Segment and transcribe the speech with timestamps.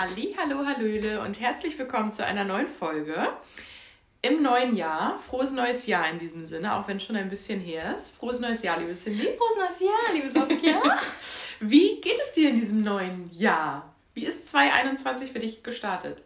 [0.00, 3.28] Halli, hallo, hallöle und herzlich willkommen zu einer neuen Folge
[4.22, 5.18] im neuen Jahr.
[5.18, 8.16] Frohes neues Jahr in diesem Sinne, auch wenn es schon ein bisschen her ist.
[8.16, 9.28] Frohes neues Jahr, liebe Cindy.
[9.36, 10.80] Frohes neues Jahr, liebe Saskia.
[11.60, 13.94] Wie geht es dir in diesem neuen Jahr?
[14.14, 16.22] Wie ist 2021 für dich gestartet?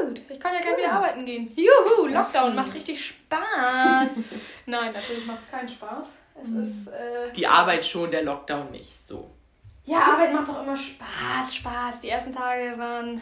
[0.00, 1.52] Gut, ich kann ja gleich wieder arbeiten gehen.
[1.54, 4.18] Juhu, Lockdown macht richtig Spaß.
[4.66, 6.22] Nein, natürlich macht es keinen Spaß.
[6.42, 6.62] Es Mhm.
[6.62, 6.88] ist.
[6.88, 9.00] Äh, Die Arbeit schon, der Lockdown nicht.
[9.04, 9.30] So.
[9.84, 12.00] Ja, Arbeit macht doch immer Spaß, Spaß.
[12.00, 13.20] Die ersten Tage waren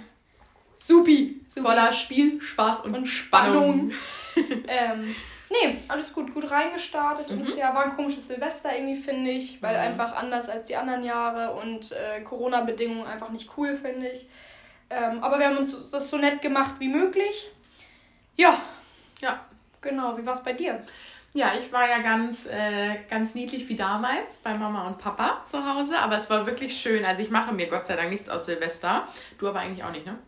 [0.77, 1.41] supi.
[1.49, 1.67] supi.
[1.67, 3.91] Voller Spiel, Spaß und, und Spannung.
[3.91, 4.65] Spannung.
[4.69, 5.15] ähm,
[5.51, 7.41] nee, alles gut, gut reingestartet Mhm.
[7.41, 7.75] ins Jahr.
[7.75, 11.93] War ein komisches Silvester irgendwie, finde ich, weil einfach anders als die anderen Jahre und
[11.93, 14.27] äh, Corona-Bedingungen einfach nicht cool, finde ich.
[14.91, 17.49] Ähm, aber wir haben uns das so nett gemacht wie möglich.
[18.37, 18.61] Ja,
[19.21, 19.41] Ja.
[19.81, 20.17] genau.
[20.19, 20.83] Wie war es bei dir?
[21.35, 25.67] Ja, ich war ja ganz, äh, ganz niedlich wie damals bei Mama und Papa zu
[25.67, 27.05] Hause, aber es war wirklich schön.
[27.07, 29.09] Also ich mache mir Gott sei Dank nichts aus Silvester.
[29.39, 30.19] Du aber eigentlich auch nicht, ne?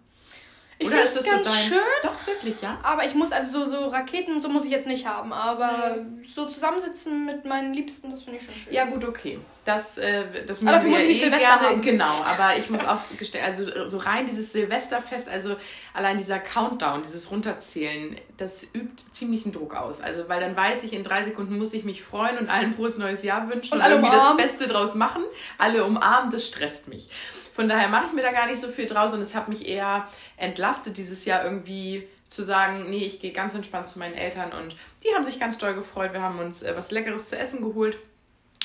[0.79, 2.79] Ich finde es das so ganz dein- schön, Doch, wirklich, ja.
[2.83, 5.33] aber ich muss, also so, so Raketen und so muss ich jetzt nicht haben.
[5.33, 8.73] Aber so zusammensitzen mit meinen Liebsten, das finde ich schon schön.
[8.73, 9.39] Ja, gut, okay.
[9.65, 11.69] Das, äh, das Aber dafür mögen wir muss ich nicht eh Silvester gerne.
[11.69, 11.81] haben.
[11.83, 15.57] Genau, aber ich muss auch gestehen, also so rein dieses Silvesterfest, also
[15.95, 20.03] allein dieser Countdown, dieses Runterzählen, das übt ziemlichen Druck aus.
[20.03, 22.99] Also, weil dann weiß ich, in drei Sekunden muss ich mich freuen und allen frohes
[22.99, 24.37] neues Jahr wünschen Und und, alle irgendwie umarmen.
[24.39, 25.23] das Beste draus machen.
[25.57, 27.09] Alle umarmen, das stresst mich.
[27.53, 29.67] Von daher mache ich mir da gar nicht so viel draus und es hat mich
[29.69, 34.51] eher entlastet, dieses Jahr irgendwie zu sagen, nee, ich gehe ganz entspannt zu meinen Eltern
[34.53, 36.13] und die haben sich ganz doll gefreut.
[36.13, 37.97] Wir haben uns äh, was Leckeres zu essen geholt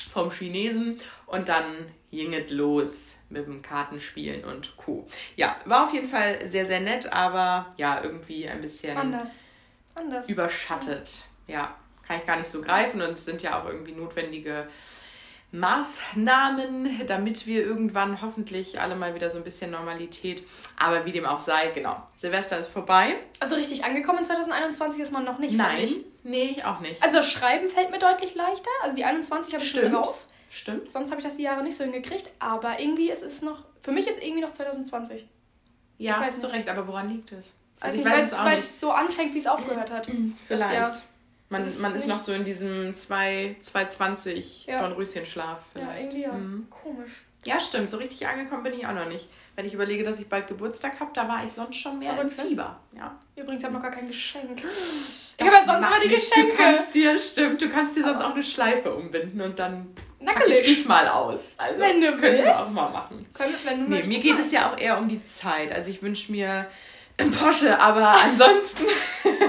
[0.08, 5.06] vom Chinesen und dann ging es los mit dem Kartenspielen und Co.
[5.36, 9.38] Ja, war auf jeden Fall sehr, sehr nett, aber ja, irgendwie ein bisschen Anders.
[9.94, 10.28] Anders.
[10.28, 11.10] überschattet.
[11.46, 14.66] Ja, kann ich gar nicht so greifen und es sind ja auch irgendwie notwendige
[15.52, 20.44] Maßnahmen, damit wir irgendwann hoffentlich alle mal wieder so ein bisschen Normalität,
[20.78, 21.96] aber wie dem auch sei, genau.
[22.16, 23.16] Silvester ist vorbei.
[23.40, 25.92] Also richtig angekommen in 2021 ist man noch nicht, finde ich.
[25.92, 27.02] Nein, nee, ich auch nicht.
[27.02, 28.70] Also Schreiben fällt mir deutlich leichter.
[28.82, 29.94] Also die 21 habe ich schon Stimmt.
[29.94, 30.24] drauf.
[30.50, 30.90] Stimmt.
[30.90, 32.28] Sonst habe ich das die Jahre nicht so hingekriegt.
[32.38, 35.24] Aber irgendwie ist es noch, für mich ist irgendwie noch 2020.
[35.98, 36.56] Ja, weiß du nicht.
[36.56, 37.52] recht, aber woran liegt es?
[37.78, 38.64] Also ich nicht, weiß weil es auch weil nicht.
[38.64, 40.08] es so anfängt, wie es aufgehört hat.
[40.48, 41.02] Vielleicht.
[41.50, 44.78] Man, ist man ist noch so in diesem 2, 220 Ja.
[44.78, 46.02] Dornröschenschlaf Ja, vielleicht.
[46.04, 46.32] irgendwie ja.
[46.32, 46.66] Mhm.
[46.70, 47.10] Komisch.
[47.44, 47.90] Ja, stimmt.
[47.90, 49.28] So richtig angekommen bin ich auch noch nicht.
[49.56, 52.32] Wenn ich überlege, dass ich bald Geburtstag habe, da war ich sonst schon mehr Verrückt,
[52.38, 52.48] im ne?
[52.50, 52.80] Fieber.
[52.96, 53.18] Ja.
[53.36, 54.62] Übrigens, ich habe noch gar kein Geschenk.
[54.62, 56.08] Ich Das habe ja sonst immer die.
[56.08, 56.52] Geschenke.
[56.52, 59.88] Du kannst dir, stimmt, du kannst dir sonst auch eine Schleife umbinden und dann
[60.20, 60.64] ich Nackelig.
[60.64, 61.54] dich mal aus.
[61.56, 62.74] Also, Wenn du können wir auch willst.
[62.74, 63.26] mal machen.
[63.32, 65.72] Können wenn du Nee, mir geht es ja auch eher um die Zeit.
[65.72, 66.66] Also ich wünsche mir
[67.20, 68.84] einen Porsche, aber ansonsten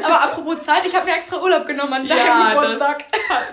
[0.03, 3.03] Aber apropos Zeit, ich habe mir extra Urlaub genommen an deinem Ja, Geburtstag.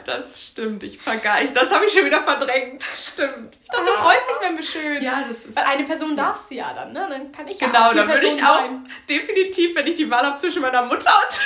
[0.05, 0.83] das, das stimmt.
[0.83, 1.53] Ich vergeige.
[1.53, 2.83] Das habe ich schon wieder verdrängt.
[2.95, 3.59] Stimmt.
[3.73, 5.03] Doch, du freust dich, wenn wir schön.
[5.03, 5.57] Ja, das ist.
[5.57, 7.07] Weil eine Person darfst du ja dann, ne?
[7.09, 8.89] Dann kann ich Genau, ja die da würde ich auch sein.
[9.09, 11.41] definitiv, wenn ich die Wahl habe zwischen meiner Mutter und,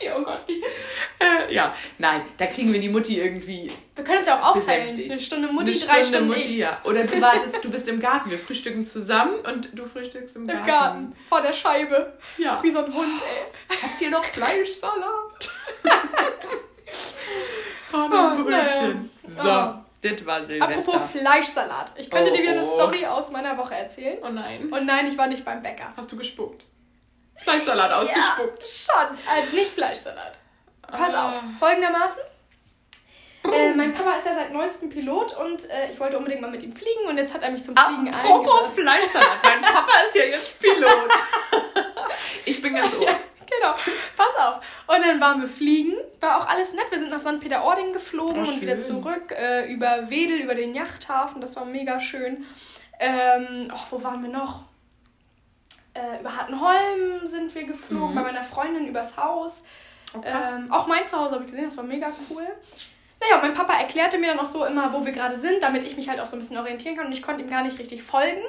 [0.02, 0.62] die, oh Gott, die.
[1.18, 4.82] Äh, ja, nein, da kriegen wir die Mutti irgendwie Wir können es ja auch aufteilen.
[4.82, 5.12] besänftigt.
[5.12, 6.56] Eine Stunde Mutti, Eine drei Stunde Stunden Mutti, ich.
[6.56, 6.80] ja.
[6.84, 8.30] Oder du wartest, du bist im Garten.
[8.30, 10.60] Wir frühstücken zusammen und du frühstückst im Garten.
[10.60, 12.18] Im Garten, vor der Scheibe.
[12.38, 12.62] Ja.
[12.62, 13.76] Wie so ein Hund, ey.
[13.82, 15.50] Habt ihr noch Fleischsalat?
[17.92, 19.10] oh, Oh, ein Brötchen.
[19.22, 19.74] So, Oh.
[20.02, 20.92] das war Silvester.
[20.94, 21.92] Apropos Fleischsalat.
[21.96, 22.74] Ich könnte Oh, dir wieder eine oh.
[22.74, 24.18] Story aus meiner Woche erzählen.
[24.22, 24.72] oh nein.
[24.72, 25.92] Und nein, ich war nicht beim Bäcker.
[25.96, 26.66] Hast du gespuckt?
[27.42, 28.62] Fleischsalat ausgespuckt.
[28.62, 28.68] Ja,
[29.06, 29.18] schon.
[29.28, 30.38] Also nicht Fleischsalat.
[30.90, 31.28] Pass Ah.
[31.28, 31.34] auf.
[31.58, 32.22] Folgendermaßen.
[33.50, 36.62] Äh, mein Papa ist ja seit neuestem Pilot und äh, ich wollte unbedingt mal mit
[36.62, 38.72] ihm fliegen und jetzt hat er mich zum Fliegen Apropos eingeladen.
[38.74, 39.38] Fleischsalat.
[39.42, 41.10] Mein Papa ist ja jetzt Pilot.
[42.44, 43.02] ich bin ganz ohr.
[43.02, 43.16] Ja,
[43.50, 43.74] genau.
[44.16, 44.60] Pass auf.
[44.88, 45.94] Und dann waren wir fliegen.
[46.20, 46.86] War auch alles nett.
[46.90, 47.40] Wir sind nach St.
[47.40, 51.40] Peter-Ording geflogen Oh, und wieder zurück äh, über Wedel, über den Yachthafen.
[51.40, 52.46] Das war mega schön.
[52.98, 54.64] Ähm, oh, wo waren wir noch?
[56.00, 58.14] Äh, über Hartenholm sind wir geflogen, Mhm.
[58.14, 59.64] bei meiner Freundin übers Haus.
[60.14, 60.20] Oh.
[60.24, 62.46] Ähm, auch mein Zuhause habe ich gesehen, das war mega cool.
[63.20, 65.96] Naja, mein Papa erklärte mir dann auch so immer, wo wir gerade sind, damit ich
[65.96, 67.06] mich halt auch so ein bisschen orientieren kann.
[67.06, 68.40] Und ich konnte ihm gar nicht richtig folgen,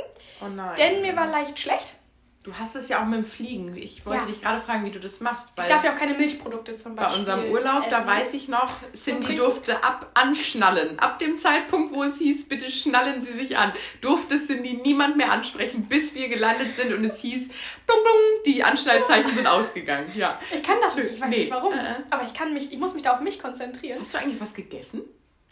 [0.41, 0.75] oh nein.
[0.77, 1.95] denn mir war leicht schlecht.
[2.43, 3.75] Du hast es ja auch mit dem Fliegen.
[3.77, 4.27] Ich wollte Ja.
[4.27, 5.49] dich gerade fragen, wie du das machst.
[5.59, 8.07] Ich darf ja auch keine Milchprodukte zum bei Beispiel unserem Urlaub, da essen.
[8.07, 10.97] weiß ich noch, Cindy durfte ab anschnallen.
[10.99, 13.71] Ab dem Zeitpunkt, wo es hieß, bitte schnallen Sie sich an,
[14.01, 17.49] durfte Cindy niemand mehr ansprechen, bis wir gelandet sind und es hieß,
[17.85, 20.11] blum, blum, die Anschnallzeichen sind ausgegangen.
[20.15, 20.39] Ja.
[20.51, 21.73] Ich kann das nicht, ich weiß Nee, nicht warum.
[21.73, 21.95] äh.
[22.09, 23.99] Aber ich kann mich, ich muss mich da auf mich konzentrieren.
[23.99, 25.01] Hast du eigentlich was gegessen,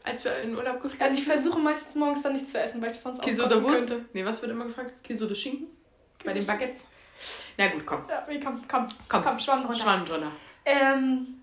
[0.03, 2.89] als wir in Urlaub geflogen Also ich versuche meistens morgens dann nichts zu essen, weil
[2.89, 3.19] ich das sonst
[3.63, 3.87] Wurst?
[3.89, 4.05] könnte.
[4.13, 4.91] Nee, was wird immer gefragt?
[5.03, 5.67] Käse oder Schinken?
[6.23, 6.85] Bei den Baguettes?
[7.57, 8.05] Na gut, komm.
[8.09, 9.23] Ja, nee, komm, komm, Komm.
[9.23, 9.79] komm, Schwamm drunter.
[9.81, 10.31] Schwamm drunter.
[10.65, 11.41] Ähm,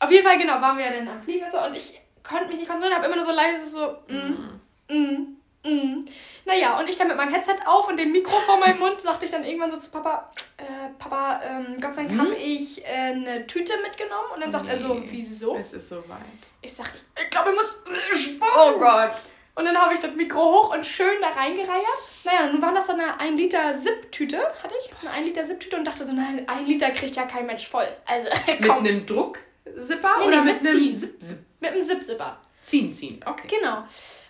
[0.00, 2.48] auf jeden Fall, genau, waren wir ja dann am Fliegen und so und ich konnte
[2.48, 6.06] mich nicht konzentrieren, habe immer nur so leise so, mm, mm, Mm.
[6.44, 9.26] Naja, und ich dann mit meinem Headset auf und dem Mikro vor meinem Mund sagte
[9.26, 10.64] ich dann irgendwann so zu Papa, äh,
[10.98, 14.28] Papa, ähm, Gott sei Dank habe ich äh, eine Tüte mitgenommen.
[14.34, 15.56] Und dann sagt er so, Nee, wieso?
[15.56, 16.18] Es ist soweit.
[16.62, 18.52] Ich sag, ich, ich glaube, ich muss äh, spucken.
[18.58, 19.12] Oh Gott.
[19.54, 21.98] Und dann habe ich das Mikro hoch und schön da reingereiert.
[22.24, 24.90] Naja, nun war das so eine 1 Liter Zip-Tüte, hatte ich.
[25.02, 27.86] Eine 1 Liter Zip-Tüte und dachte so, nein, 1 Liter kriegt ja kein Mensch voll.
[28.06, 30.98] Also, Mit komm, einem Druckzipper Nee, oder nee, mit, mit einem Ziehen.
[30.98, 31.38] Zip, Zip?
[31.60, 32.38] mit einem Zip-Zipper.
[32.62, 33.20] Ziehen, ziehen.
[33.26, 33.48] Okay.
[33.58, 33.82] Genau.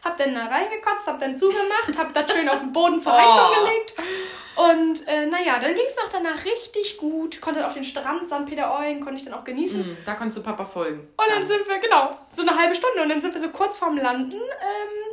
[0.05, 3.17] Hab dann da reingekotzt, hab dann zugemacht, hab das schön auf den Boden zur Oh.
[3.17, 3.95] Heizung gelegt.
[4.57, 7.41] Und äh, naja, dann ging es mir auch danach richtig gut.
[7.41, 8.45] Konnte dann auch den Strand St.
[8.45, 9.81] Peter-Eulen, konnte ich dann auch genießen.
[9.81, 11.09] Mm, da konntest du Papa folgen.
[11.17, 13.01] Und dann sind wir, genau, so eine halbe Stunde.
[13.03, 14.35] Und dann sind wir so kurz vorm Landen.
[14.37, 15.12] Ähm,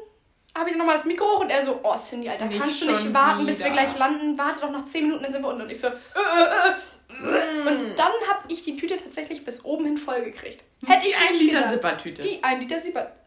[0.60, 2.82] habe ich dann nochmal das Mikro hoch und er so, oh Cindy, Alter, Nicht kannst
[2.84, 3.76] du nicht warten, bis wir wieder.
[3.84, 4.38] gleich landen?
[4.38, 5.62] Warte doch noch 10 Minuten, dann sind wir unten.
[5.64, 7.68] Und ich so, äh, äh, äh.
[7.68, 10.64] Und dann habe ich die Tüte tatsächlich bis oben hin voll gekriegt.
[10.86, 11.74] Hätte die ich 1 nicht Liter gedacht.
[11.74, 12.22] Zippertüte.
[12.22, 12.82] Die 1 Liter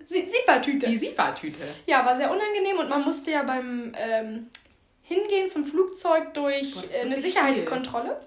[0.06, 0.86] Zippertüte.
[0.88, 1.58] Die Siebertüte.
[1.86, 4.50] Ja, war sehr unangenehm und man musste ja beim ähm,
[5.02, 8.20] Hingehen zum Flugzeug durch Boah, äh, eine Sicherheitskontrolle.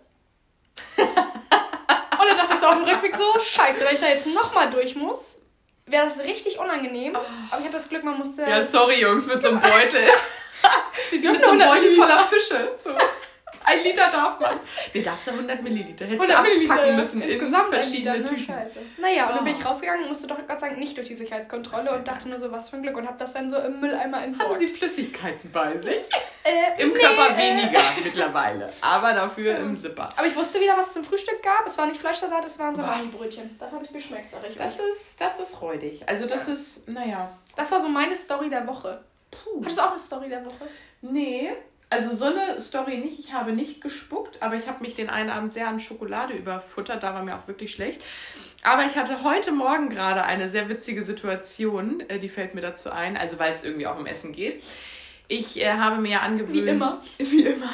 [0.97, 4.69] und dann dachte ich so auf dem Rückweg so, scheiße, wenn ich da jetzt nochmal
[4.69, 5.44] durch muss,
[5.85, 7.15] wäre das richtig unangenehm.
[7.15, 8.41] Aber ich hatte das Glück, man musste...
[8.41, 10.01] Ja, sorry, Jungs, mit so einem Beutel.
[11.09, 12.27] sie dürfen mit so einem 100 Beutel voller.
[12.27, 12.71] Fische.
[12.77, 12.91] So.
[13.67, 14.59] Ein Liter darf man.
[14.93, 16.05] Nee, darfst du 100 Milliliter.
[16.05, 16.97] Hättest 100 du Milliliter, abpacken ja.
[16.97, 18.37] müssen Insgesamt in verschiedene Liter, ne?
[18.37, 18.53] Tüten.
[18.53, 18.79] Scheiße.
[18.97, 19.59] Naja, und dann bin Oh.
[19.59, 22.39] ich rausgegangen und musste doch Gott sei Dank nicht durch die Sicherheitskontrolle und dachte nur
[22.39, 24.51] so, was für ein Glück und habe das dann so im Mülleimer entsorgt.
[24.51, 26.03] Haben sie Flüssigkeiten bei sich?
[26.43, 28.71] äh, Im nee, Körper äh, weniger mittlerweile.
[28.81, 30.09] Aber dafür im Zipper.
[30.15, 31.65] Aber ich wusste wieder, was es zum Frühstück gab.
[31.65, 33.55] Es war nicht Fleischsalat, es waren Salami-Brötchen.
[33.59, 34.89] Das habe ich geschmeckt, sag ich Das euch.
[34.89, 36.07] ist, das ist räudig.
[36.07, 37.31] Also das ist, naja.
[37.55, 39.01] Das war so meine Story der Woche.
[39.31, 39.61] Puh.
[39.63, 40.67] Hattest du auch eine Story der Woche?
[41.01, 41.51] Nee,
[41.89, 43.19] also so eine Story nicht.
[43.19, 47.03] Ich habe nicht gespuckt, aber ich habe mich den einen Abend sehr an Schokolade überfuttert.
[47.03, 48.01] Da war mir auch wirklich schlecht.
[48.63, 52.91] Aber ich hatte heute Morgen gerade eine sehr witzige Situation, äh, die fällt mir dazu
[52.91, 54.63] ein, also weil es irgendwie auch um Essen geht.
[55.27, 56.53] Ich äh, habe mir ja angewöhnt.
[56.53, 57.01] Wie immer.
[57.17, 57.69] Wie immer.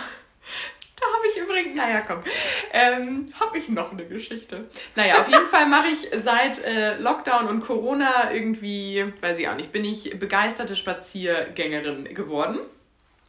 [1.00, 2.20] Da habe ich übrigens, naja, komm,
[2.74, 4.70] ähm, habe ich noch eine Geschichte.
[4.96, 9.56] Naja, auf jeden Fall mache ich seit äh, Lockdown und Corona irgendwie, weiß ich auch
[9.56, 12.60] nicht, bin ich begeisterte Spaziergängerin geworden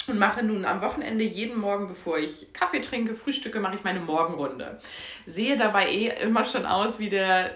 [0.09, 4.01] und mache nun am Wochenende jeden Morgen, bevor ich Kaffee trinke, frühstücke, mache ich meine
[4.01, 4.79] Morgenrunde.
[5.27, 7.53] Sehe dabei eh immer schon aus wie der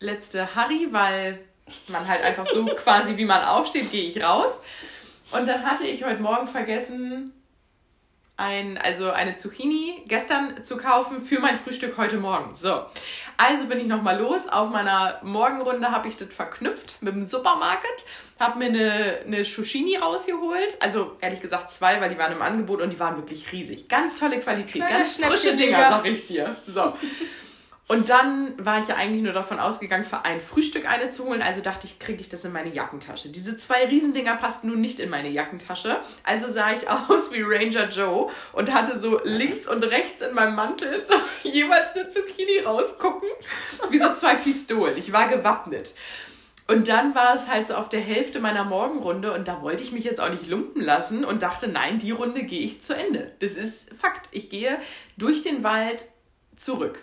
[0.00, 1.40] letzte Harry, weil
[1.88, 4.62] man halt einfach so quasi, wie man aufsteht, gehe ich raus.
[5.30, 7.32] Und dann hatte ich heute Morgen vergessen,
[8.38, 12.54] ein, also eine Zucchini gestern zu kaufen für mein Frühstück heute Morgen.
[12.54, 12.82] So,
[13.36, 14.48] also bin ich nochmal los.
[14.48, 18.04] Auf meiner Morgenrunde habe ich das verknüpft mit dem Supermarkt,
[18.38, 20.76] habe mir eine, eine Shushini rausgeholt.
[20.78, 23.88] Also ehrlich gesagt zwei, weil die waren im Angebot und die waren wirklich riesig.
[23.88, 26.56] Ganz tolle Qualität, Kleine ganz frische Dinger, sag ich dir.
[26.64, 26.94] So.
[27.88, 31.40] Und dann war ich ja eigentlich nur davon ausgegangen, für ein Frühstück eine zu holen.
[31.40, 33.30] Also dachte ich, kriege ich das in meine Jackentasche.
[33.30, 35.96] Diese zwei Riesendinger passten nun nicht in meine Jackentasche.
[36.22, 40.54] Also sah ich aus wie Ranger Joe und hatte so links und rechts in meinem
[40.54, 41.14] Mantel so
[41.48, 43.28] jeweils eine Zucchini rausgucken.
[43.88, 44.98] Wie so zwei Pistolen.
[44.98, 45.94] Ich war gewappnet.
[46.66, 49.92] Und dann war es halt so auf der Hälfte meiner Morgenrunde und da wollte ich
[49.92, 53.32] mich jetzt auch nicht lumpen lassen und dachte, nein, die Runde gehe ich zu Ende.
[53.38, 54.28] Das ist Fakt.
[54.32, 54.78] Ich gehe
[55.16, 56.08] durch den Wald
[56.56, 56.98] zurück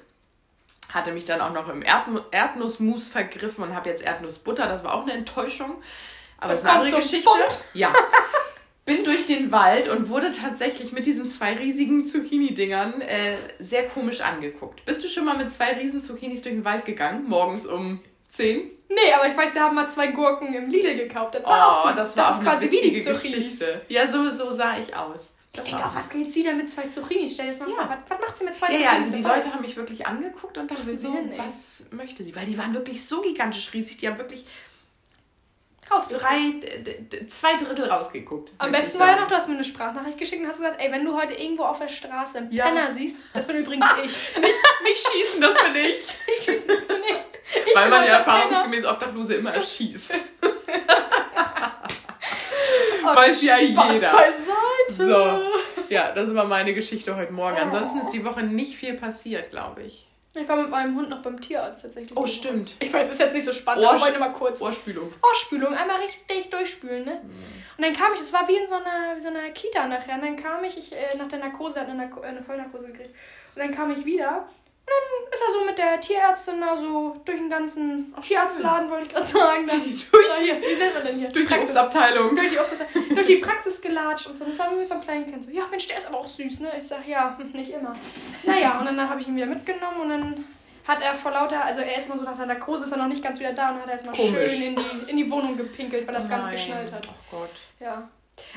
[0.96, 4.68] hatte mich dann auch noch im Erdnu Erdnussmus vergriffen und habe jetzt Erdnussbutter.
[4.68, 5.76] Das war auch eine Enttäuschung.
[6.40, 7.30] Aber das ist eine andere Geschichte.
[7.30, 7.60] Punkt.
[7.74, 7.94] Ja.
[8.86, 14.22] Bin durch den Wald und wurde tatsächlich mit diesen zwei riesigen Zucchini-Dingern äh, sehr komisch
[14.22, 14.86] angeguckt.
[14.86, 17.28] Bist du schon mal mit zwei riesen Zucchinis durch den Wald gegangen?
[17.28, 18.00] Morgens um
[18.30, 18.70] 10?
[18.90, 21.34] Nee, aber ich weiß, wir haben mal zwei Gurken im Lidl gekauft.
[21.34, 23.14] Das war auch Oh, das war auch ist eine quasi wie die witzige.
[23.40, 23.82] Geschichte.
[23.88, 25.32] Ja, so, so sah ich aus.
[25.56, 27.34] Ich Das denke war auch, was geht sie da mit zwei Zucchinis?
[27.34, 27.76] Stell dir das mal Ja.
[27.76, 27.90] vor.
[27.90, 28.86] Was, was macht sie mit zwei Ja, Zucchinis?
[28.86, 29.22] ja, also die?
[29.24, 32.36] Leute haben mich wirklich angeguckt und dachten will sie so, was möchte sie?
[32.36, 34.46] Weil die waren wirklich so gigantisch riesig, die haben wirklich
[36.10, 36.60] drei,
[37.28, 38.52] zwei Drittel rausgeguckt.
[38.58, 40.78] Am besten ich war ja noch, du hast mir eine Sprachnachricht geschickt und hast gesagt,
[40.82, 42.66] ey, wenn du heute irgendwo auf der Straße einen Ja.
[42.66, 44.12] Penner siehst, das bin übrigens ich.
[44.84, 46.04] Nicht schießen, das bin ich.
[46.36, 47.18] Ich schieße, das bin ich.
[47.68, 48.36] ich Weil man ja der Penner.
[48.36, 50.14] erfahrungsgemäß Obdachlose immer erschießt.
[53.08, 53.84] Oh, Weiß ja jeder.
[54.88, 55.46] Beiseite.
[55.77, 55.84] So.
[55.89, 57.58] Ja, das war meine Geschichte heute Morgen.
[57.58, 60.08] Ansonsten ist die Woche nicht viel passiert, glaube ich.
[60.38, 62.12] Ich war mit meinem Hund noch beim Tierarzt tatsächlich.
[62.18, 62.27] Oh, Woche.
[62.27, 62.72] stimmt.
[62.82, 64.60] Ich weiß, ist jetzt nicht so spannend, Ohr- aber wollte mal kurz.
[64.60, 65.13] Ohrspülung.
[65.22, 67.22] Ohrspülung, einmal richtig durchspülen, ne?
[67.77, 70.15] Und dann kam ich, es war wie in so einer, wie so einer Kita nachher.
[70.15, 73.12] Und dann kam ich, ich äh, nach der Narkose, hat eine, Narko eine Vollnarkose gekriegt.
[73.56, 74.48] Und dann kam ich wieder.
[74.88, 79.08] Und dann ist er so mit der Tierärztin da so durch den ganzen Tierarztladen, wollte
[79.08, 79.65] ich gerade sagen.
[79.68, 81.30] Dann, Durch, hier, wie nennt man denn hier?
[81.30, 81.75] durch die Praxis.
[81.75, 82.36] Obstabteilung.
[82.36, 84.46] durch die, durch die Praxis gelatscht und so.
[84.46, 85.44] Das war mit so einem kleinen Kind.
[85.44, 86.72] So, ja, Mensch, der ist aber auch süß, ne?
[86.77, 87.96] Ich sag, ja, nicht immer.
[88.44, 90.46] Naja, und dann habe ich ihn wieder mitgenommen und dann
[90.88, 93.08] hat er vor lauter, also er ist mal so nach der Narkose, ist er noch
[93.08, 94.54] nicht ganz wieder da und hat er erstmal Komisch.
[94.54, 97.08] schön in die, in die Wohnung gepinkelt, weil er es gar nicht geschnallt hat.
[97.10, 97.50] Oh Gott.
[97.80, 98.08] Ja.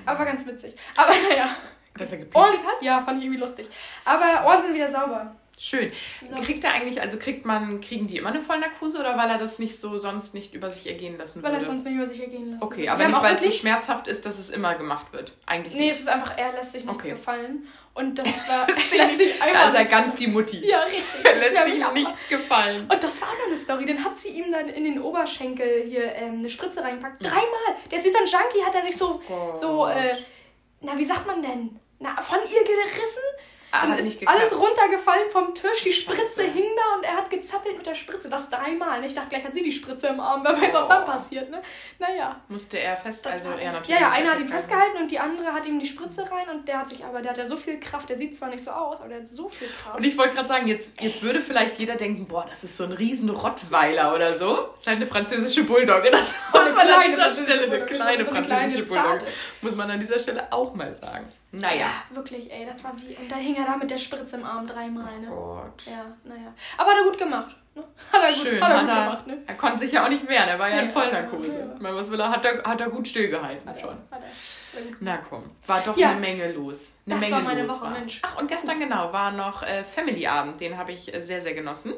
[0.05, 0.75] Aber ganz witzig.
[0.95, 1.57] Aber naja.
[1.97, 2.83] Dass er gepinkelt hat?
[2.83, 3.67] ja, fand ich irgendwie lustig.
[4.05, 5.35] Aber Ohren sind wieder sauber.
[5.59, 5.91] Schön.
[6.29, 6.37] So.
[6.37, 9.59] Kriegt er eigentlich, also kriegt man, kriegen die immer eine Vollnarkose oder weil er das
[9.59, 11.63] nicht so sonst nicht über sich ergehen lassen Weil er würde?
[11.63, 12.63] es sonst nicht über sich ergehen lässt.
[12.63, 15.33] Okay, aber nicht, weil es so schmerzhaft ist, dass es immer gemacht wird.
[15.47, 15.93] Eigentlich Nee, nicht.
[15.95, 17.11] es ist einfach, er lässt sich nichts Okay.
[17.11, 17.67] gefallen.
[17.95, 18.67] Und das war.
[18.69, 19.69] lässt sich Da einfach.
[19.69, 20.65] ist er ganz die Mutti.
[20.65, 21.25] ja, richtig.
[21.25, 22.83] Er lässt sich nichts gefallen.
[22.89, 23.85] Und das war auch noch eine Story.
[23.87, 27.25] Dann hat sie ihm dann in den Oberschenkel hier ähm, eine Spritze reingepackt.
[27.25, 27.43] Dreimal.
[27.91, 29.21] Der ist wie so ein Junkie, hat er sich so,
[29.55, 29.97] so Gott.
[29.97, 30.15] äh,
[30.83, 31.81] na, wie sagt man denn?
[31.99, 33.23] Na, von ihr gerissen.
[33.71, 35.83] Dann hat ist alles runtergefallen vom Tisch.
[35.85, 36.43] Die Spritze Scheiße.
[36.53, 38.31] hing da und er hat gezappelt mit der Spritze.
[38.31, 39.05] Das dreimal.
[39.05, 40.43] Ich dachte, gleich hat sie die Spritze im Arm.
[40.43, 40.89] Wer weiß, was Oh.
[40.89, 41.61] dann passiert, ne?
[41.99, 42.41] Naja.
[42.49, 44.01] Musste er fest, also er natürlich.
[44.01, 46.67] Ja, ja, einer hat ihn festgehalten und die andere hat ihm die Spritze rein und
[46.67, 48.71] der hat sich aber, der hat ja so viel Kraft, der sieht zwar nicht so
[48.71, 49.99] aus, aber der hat so viel Kraft.
[49.99, 52.85] Und ich wollte gerade sagen, jetzt, jetzt würde vielleicht jeder denken, boah, das ist so
[52.85, 54.69] ein riesen Rottweiler oder so.
[54.73, 56.11] Das ist halt eine französische Bulldogge.
[56.11, 59.27] Das muss man an dieser Stelle, eine kleine französische Bulldogge,
[59.61, 61.29] muss man an dieser Stelle auch mal sagen.
[61.51, 61.77] Naja.
[62.11, 63.17] Ja, wirklich, ey, das war wie.
[63.17, 65.29] Und da hing er da mit der Spritze im Arm dreimal, ne?
[65.29, 65.85] Gott.
[65.87, 66.53] Ja, naja.
[66.77, 67.57] Aber hat er gut gemacht.
[67.75, 67.85] Ne?
[68.13, 69.39] Hat er gut, Schön, hat er hat gut er, gemacht, ne?
[69.47, 71.59] er konnte sich ja auch nicht wehren, er war ja in Nee, Vollnarkose.
[71.61, 71.67] ja.
[71.79, 73.91] Meine, was will er, hat er, hat er gut stillgehalten Hat er, schon.
[74.11, 74.31] hat er.
[74.33, 74.97] Sehr gut.
[75.01, 76.11] Na komm, war doch Ja.
[76.11, 76.93] eine Menge los.
[77.07, 78.21] Eine Das Menge war meine los Woche, Mensch.
[78.23, 81.95] Ach, und gestern genau war noch äh, Family-Abend, den habe ich äh, sehr, sehr genossen.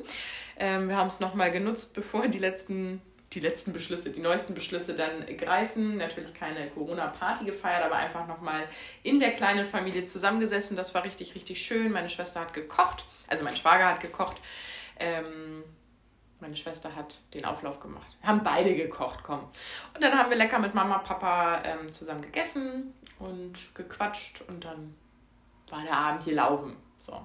[0.58, 3.00] Ähm, wir haben es nochmal genutzt, bevor die letzten,
[3.32, 5.96] die letzten Beschlüsse, die neuesten Beschlüsse dann greifen.
[5.98, 8.64] Natürlich keine Corona-Party gefeiert, aber einfach nochmal
[9.02, 10.76] in der kleinen Familie zusammengesessen.
[10.76, 11.92] Das war richtig, richtig schön.
[11.92, 14.40] Meine Schwester hat gekocht, also mein Schwager hat gekocht.
[14.98, 15.62] Ähm,
[16.40, 18.06] meine Schwester hat den Auflauf gemacht.
[18.22, 19.40] Haben beide gekocht, komm.
[19.94, 24.94] Und dann haben wir lecker mit Mama, Papa ähm, zusammen gegessen und gequatscht und dann
[25.68, 26.76] war der Abend hier laufen.
[27.06, 27.24] So.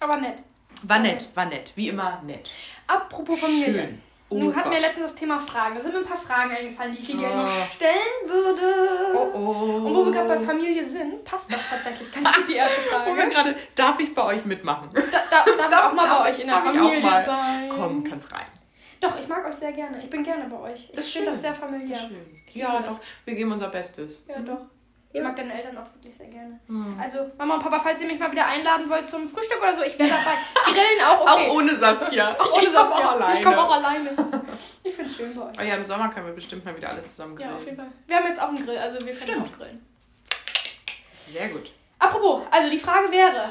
[0.00, 0.42] Aber nett.
[0.84, 1.72] War nett, war nett.
[1.74, 2.50] Wie immer nett.
[2.86, 3.72] Apropos Familie.
[3.72, 4.02] Schön.
[4.32, 5.74] Oh Nun hatten wir letztens das Thema Fragen.
[5.74, 7.44] Da sind mir ein paar Fragen eingefallen, die ich dir gerne Oh.
[7.44, 8.74] noch stellen würde.
[9.14, 9.86] Oh oh.
[9.86, 13.14] Und wo wir gerade bei Familie sind, passt das tatsächlich ganz gut, die erste Wo
[13.14, 13.30] wir Frage.
[13.30, 14.90] gerade, darf ich bei euch mitmachen?
[14.94, 17.68] Da, da, darf ich auch mal Darf- bei euch in der darf Familie sein?
[17.68, 18.46] Komm, kannst rein.
[19.00, 19.98] Doch, ich mag euch sehr gerne.
[19.98, 20.88] Ich bin gerne bei euch.
[20.92, 21.98] Ich finde das sehr familiär.
[21.98, 22.24] Schön.
[22.54, 23.00] Ja, doch.
[23.24, 24.22] Wir geben unser Bestes.
[24.28, 24.60] Ja, doch.
[25.14, 26.58] Ich mag deine Eltern auch wirklich sehr gerne.
[26.68, 26.96] Hm.
[26.98, 29.82] Also, Mama und Papa, falls ihr mich mal wieder einladen wollt zum Frühstück oder so,
[29.82, 30.36] ich wäre dabei.
[30.72, 31.48] Grillen auch, okay.
[31.50, 32.34] Auch ohne Saskia.
[32.38, 32.96] Auch ohne ich Saskia.
[33.06, 33.34] auch alleine.
[33.38, 34.10] Ich komme auch alleine.
[34.82, 35.56] Ich finde es schön bei euch.
[35.60, 37.56] Oh ja, im Sommer können wir bestimmt mal wieder alle zusammen Ja, grillen.
[37.58, 37.88] auf jeden Fall.
[38.06, 39.46] Wir haben jetzt auch einen Grill, also wir können Stimmt.
[39.52, 39.86] auch grillen.
[41.14, 41.70] Sehr gut.
[41.98, 43.50] Apropos, also die Frage wäre,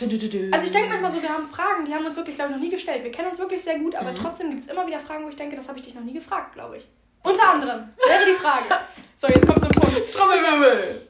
[0.00, 2.62] also ich denke manchmal so, wir haben Fragen, die haben uns wirklich, glaube ich, noch
[2.64, 3.04] nie gestellt.
[3.04, 4.16] Wir kennen uns wirklich sehr gut, aber Mhm.
[4.16, 6.12] trotzdem gibt es immer wieder Fragen, wo ich denke, das habe ich dich noch nie
[6.14, 6.86] gefragt, glaube ich.
[7.24, 8.84] Unter anderem wäre die Frage.
[9.16, 10.12] So, jetzt kommt zum Punkt.
[10.12, 11.08] Trommelwirbel.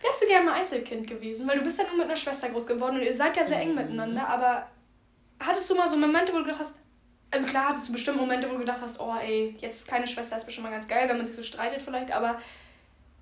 [0.00, 1.46] Wärst du gerne mal Einzelkind gewesen?
[1.46, 3.58] Weil du bist ja nur mit einer Schwester groß geworden und ihr seid ja sehr
[3.60, 4.66] eng miteinander, aber
[5.38, 6.78] hattest du mal so Momente, wo du gedacht hast,
[7.30, 10.38] also klar hattest du bestimmt Momente, wo du gedacht hast, oh ey, jetzt keine Schwester
[10.38, 12.40] ist bestimmt mal ganz geil, wenn man sich so streitet vielleicht, aber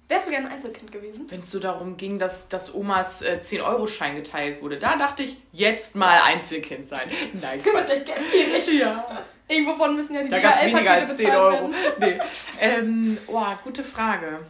[0.09, 1.27] wärst du gerne ein Einzelkind gewesen?
[1.31, 5.37] Wenn es so darum ging, dass, dass Omas äh, 10-Euro-Schein geteilt wurde, da dachte ich,
[5.53, 7.11] jetzt mal Einzelkind sein.
[7.41, 8.69] Nein, Du bist echt geldgierig.
[8.81, 9.25] Ja.
[9.49, 11.71] Irgendwovon müssen ja die Da gab es weniger als 10 bezahlt Euro.
[11.99, 12.19] Nee.
[12.61, 14.41] Ähm, oh, gute Frage.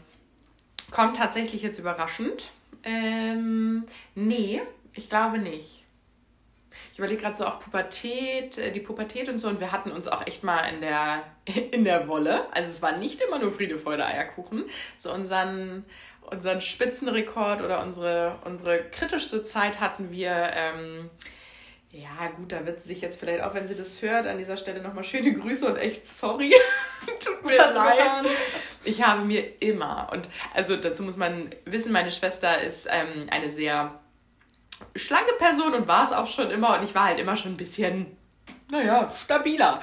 [0.91, 2.51] Kommt tatsächlich jetzt überraschend.
[2.83, 3.85] Ähm,
[4.17, 4.61] nee,
[4.95, 5.85] ich glaube nicht.
[6.99, 9.47] Ich überlege gerade so auch Pubertät, äh, die Pubertät und so.
[9.47, 11.23] Und wir hatten uns auch echt mal in der,
[11.71, 12.53] in der Wolle.
[12.53, 14.65] Also es war nicht immer nur Friede, Freude, Eierkuchen.
[14.97, 15.85] So unseren,
[16.29, 20.51] unseren Spitzenrekord oder unsere, unsere kritischste Zeit hatten wir...
[20.53, 21.09] Ähm,
[21.93, 24.57] ja, gut, da wird sie sich jetzt vielleicht auch, wenn sie das hört, an dieser
[24.57, 26.53] Stelle nochmal schöne Grüße und echt sorry.
[27.25, 28.27] Tut mir leid.
[28.83, 33.49] Ich habe mir immer, und also dazu muss man wissen, meine Schwester ist ähm, eine
[33.49, 34.01] sehr
[34.97, 36.79] schlanke Person und war es auch schon immer.
[36.79, 38.17] Und ich war halt immer schon ein bisschen,
[38.71, 39.81] naja, stabiler.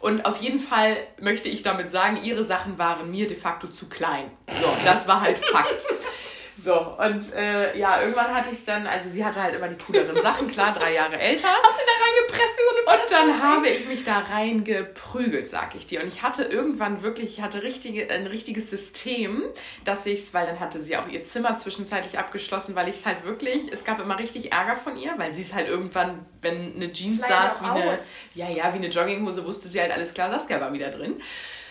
[0.00, 3.88] Und auf jeden Fall möchte ich damit sagen, ihre Sachen waren mir de facto zu
[3.88, 4.30] klein.
[4.48, 5.84] So, das war halt Fakt.
[6.60, 9.78] So, und äh, ja, irgendwann hatte ich es dann, also sie hatte halt immer die
[9.78, 11.46] cooleren Sachen, klar, drei Jahre älter.
[11.46, 15.76] Hast du da reingepresst wie so eine Und dann habe ich mich da reingeprügelt, sag
[15.76, 16.02] ich dir.
[16.02, 19.44] Und ich hatte irgendwann wirklich, ich hatte richtige, ein richtiges System,
[19.84, 23.06] dass ich es, weil dann hatte sie auch ihr Zimmer zwischenzeitlich abgeschlossen, weil ich es
[23.06, 26.74] halt wirklich, es gab immer richtig Ärger von ihr, weil sie es halt irgendwann, wenn
[26.74, 27.98] eine Jeans saß, wie eine,
[28.34, 31.20] ja, ja, wie eine Jogginghose, wusste sie halt alles klar, Saskia war wieder drin.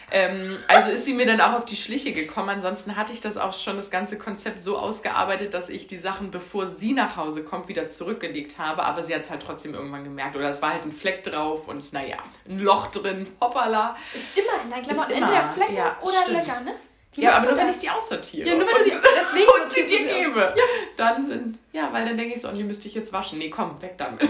[0.09, 2.47] Ähm, also ist sie mir dann auch auf die Schliche gekommen.
[2.49, 6.31] Ansonsten hatte ich das auch schon, das ganze Konzept so ausgearbeitet, dass ich die Sachen,
[6.31, 8.83] bevor sie nach Hause kommt, wieder zurückgelegt habe.
[8.83, 10.35] Aber sie hat es halt trotzdem irgendwann gemerkt.
[10.37, 13.97] Oder es war halt ein Fleck drauf und naja, ein Loch drin, hoppala.
[14.15, 16.37] Ist immer in deinen Klamotten entweder Flecken ja, oder stimmt.
[16.47, 16.75] Löcher, ne?
[17.13, 18.47] Wie Ja, aber nur wenn ich die aussortiere.
[18.47, 20.55] Ja, nur wenn du die- deswegen und sie dir gebe.
[20.95, 23.39] Dann sind, ja, weil dann denke ich so, und die müsste ich jetzt waschen.
[23.39, 24.21] Nee, komm, weg damit.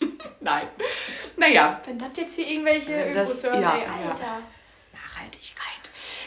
[0.40, 0.68] Nein.
[1.36, 4.40] Naja, Wenn das jetzt hier irgendwelche das- Ökos hören, ja, ey, ja.
[5.18, 5.64] Nachhaltigkeit.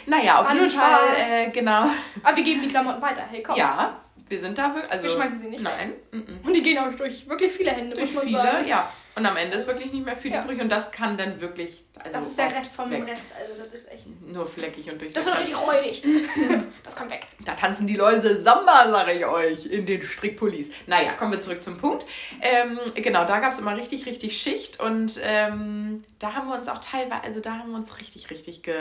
[0.08, 1.30] Naja, auf War jeden nur Fall, Spaß.
[1.30, 1.86] äh, genau.
[2.24, 3.24] Aber wir geben die Klamotten weiter.
[3.30, 3.56] Hey, komm.
[3.56, 4.92] Ja, wir sind da wirklich.
[4.92, 5.94] Also, Wir schmeißen sie nicht Nein.
[6.12, 6.40] mhm.
[6.44, 8.68] Und die gehen auch durch wirklich viele Hände, Durch muss man viele, sagen.
[8.68, 8.92] ja.
[9.15, 10.44] Und am Ende ist wirklich nicht mehr viel Ja.
[10.44, 11.84] übrig und das kann dann wirklich.
[12.00, 13.06] Also Das ist der Rest vom weg.
[13.08, 13.25] Rest.
[13.38, 14.06] Also, das ist echt.
[14.22, 15.12] Nur fleckig und durch.
[15.12, 16.03] Das ist doch richtig räudig.
[16.84, 17.27] Das kommt weg.
[17.46, 20.72] Da tanzen die Läuse Samba, sage ich euch, in den Strickpullis.
[20.88, 22.06] Naja, kommen wir zurück zum Punkt.
[22.41, 26.68] Ähm, genau, da gab es immer richtig, richtig Schicht und ähm, da haben wir uns
[26.70, 28.75] auch teilweise, also da haben wir uns richtig, richtig ge,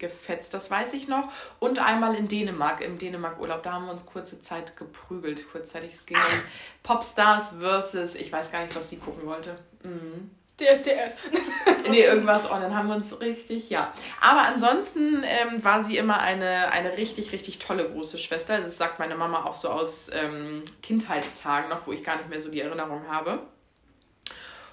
[0.00, 1.30] gefetzt, das weiß ich noch.
[1.60, 5.48] Und einmal in Dänemark, im Dänemark-Urlaub, da haben wir uns kurze Zeit geprügelt.
[5.52, 6.42] Kurzzeitig, es ging um
[6.82, 9.56] Popstars versus, ich weiß gar nicht, was sie gucken wollte.
[9.84, 10.30] Mhm.
[10.60, 11.16] DSDS.
[11.88, 12.46] Nee, irgendwas.
[12.46, 13.92] Oh, dann haben wir uns richtig, ja.
[14.20, 18.60] Aber ansonsten ähm, war sie immer eine, eine richtig, richtig tolle große Schwester.
[18.60, 22.40] Das sagt meine Mama auch so aus ähm, Kindheitstagen noch, wo ich gar nicht mehr
[22.40, 23.40] so die Erinnerung habe.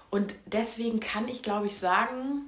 [0.09, 2.45] Und deswegen kann ich, glaube ich, sagen,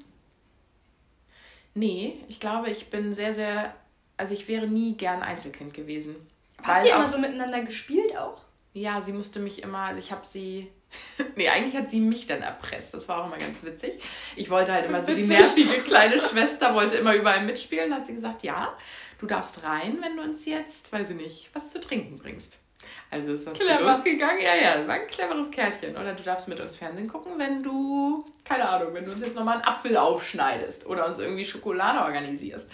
[1.79, 3.73] nee, ich glaube, ich bin sehr, sehr,
[4.17, 6.15] also ich wäre nie gern Einzelkind gewesen.
[6.61, 8.41] Habt ihr immer so miteinander gespielt auch?
[8.73, 10.71] ja, sie musste mich immer, also ich habe sie.
[11.35, 12.93] Nee, eigentlich hat sie mich dann erpresst.
[12.93, 13.99] Das war auch immer ganz witzig.
[14.35, 17.93] Ich wollte halt immer so die nervige kleine Schwester, wollte immer überall mitspielen.
[17.93, 18.75] Hat sie gesagt, ja,
[19.19, 22.57] du darfst rein, wenn du uns jetzt, weiß ich nicht, was zu trinken bringst.
[23.11, 23.81] Also ist das so Clever.
[23.81, 24.41] losgegangen.
[24.41, 25.97] Ja, ja, war ein cleveres Kärtchen.
[25.97, 29.35] Oder du darfst mit uns Fernsehen gucken, wenn du, keine Ahnung, wenn du uns jetzt
[29.35, 32.69] nochmal einen Apfel aufschneidest oder uns irgendwie Schokolade organisierst.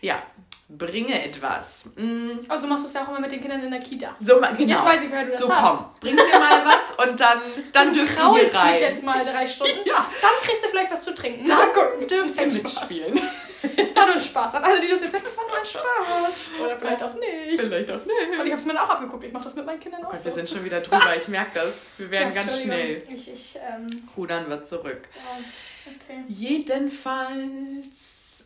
[0.00, 0.22] Ja,
[0.70, 1.84] bringe etwas.
[1.96, 4.14] Mm, Also machst du es ja auch immer mit den Kindern in der Kita.
[4.18, 4.54] so, genau.
[4.58, 5.62] Jetzt weiß ich, wer du das so, hast.
[5.78, 7.38] komm, bring mir mal was und dann,
[7.72, 8.80] dann Du dürfen wir dich rein.
[8.80, 9.74] jetzt mal drei Stunden.
[9.84, 10.06] Ja.
[10.22, 11.44] Dann kriegst du vielleicht was zu trinken.
[11.46, 11.68] Dann
[12.08, 13.20] dürft ihr mitspielen.
[13.94, 14.54] War nur ein Spaß.
[14.54, 16.50] An alle, die das jetzt sagen, das war nur ein Spaß.
[16.60, 17.60] Oder vielleicht auch nicht.
[17.60, 18.40] Vielleicht auch nicht.
[18.40, 19.24] Und ich habe es mir auch abgeguckt.
[19.24, 20.24] Ich mache das mit meinen Kindern auch Gott, so.
[20.24, 21.16] wir sind schon wieder drüber.
[21.16, 21.80] Ich merke das.
[21.98, 23.02] Wir werden Ja, ganz schnell.
[23.08, 25.08] Ich, ich, ähm, Rudern wir zurück.
[25.14, 26.24] ja, okay.
[26.28, 27.28] Jedenfalls,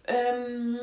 [0.07, 0.79] ähm,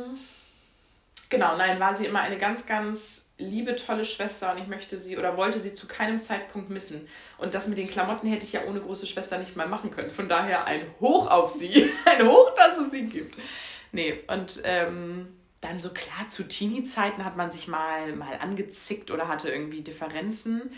[1.29, 5.17] genau, nein, war sie immer eine ganz, ganz liebe, tolle Schwester und ich möchte sie
[5.17, 7.07] oder wollte sie zu keinem Zeitpunkt missen.
[7.37, 10.09] Und das mit den Klamotten hätte ich ja ohne große Schwester nicht mal machen können.
[10.09, 11.89] Von daher ein Hoch auf sie.
[12.05, 13.37] Ein Hoch, dass es sie gibt.
[13.91, 15.27] Nee, und ähm,
[15.61, 20.71] dann so klar, zu Teenie-Zeiten hat man sich mal, mal angezickt oder hatte irgendwie Differenzen.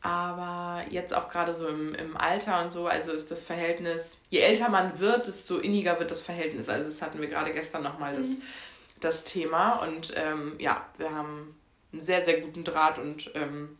[0.00, 4.40] Aber jetzt auch gerade so im, im Alter und so, also ist das Verhältnis, je
[4.40, 6.68] älter man wird, desto inniger wird das Verhältnis.
[6.68, 8.36] Also das hatten wir gerade gestern nochmal das,
[9.00, 9.76] das Thema.
[9.76, 11.56] Und ähm, ja, wir haben
[11.92, 13.78] einen sehr, sehr guten Draht und ähm,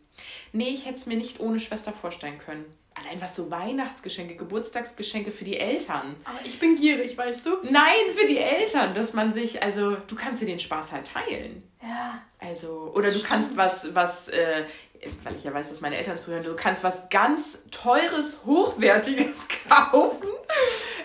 [0.51, 2.65] nee, ich hätte es mir nicht ohne Schwester vorstellen können.
[2.95, 6.15] Allein was so Weihnachtsgeschenke, Geburtstagsgeschenke für die Eltern.
[6.23, 7.57] Aber ich bin gierig, weißt du?
[7.63, 11.61] Nein, für die Eltern, dass man sich, also du kannst dir den Spaß halt teilen.
[11.81, 12.21] Ja.
[12.39, 14.63] Also, oder du kannst was, was, äh,
[15.23, 20.29] weil ich ja weiß, dass meine Eltern zuhören, du kannst was ganz Teures, Hochwertiges kaufen,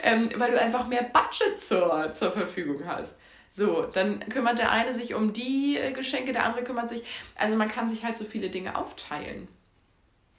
[0.03, 3.17] ähm, weil du einfach mehr Budget zur, zur Verfügung hast.
[3.51, 7.03] So, dann kümmert der eine sich um die äh, Geschenke, der andere kümmert sich.
[7.35, 9.49] Also man kann sich halt so viele Dinge aufteilen.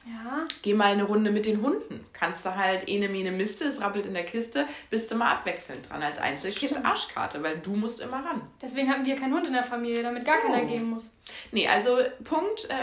[0.06, 0.48] Ja.
[0.64, 2.04] Geh mal eine Runde mit den Hunden.
[2.14, 5.90] Kannst du halt ene Mene Miste, es rappelt in der Kiste, bist du mal abwechselnd
[5.90, 6.02] dran.
[6.02, 6.86] Als Einzelkind Stimmt.
[6.86, 8.42] Arschkarte, weil du musst immer ran.
[8.62, 10.48] Deswegen hatten wir keinen Hund in der Familie, damit gar So.
[10.48, 11.16] keiner gehen muss.
[11.52, 12.74] Nee, also Punkt, äh,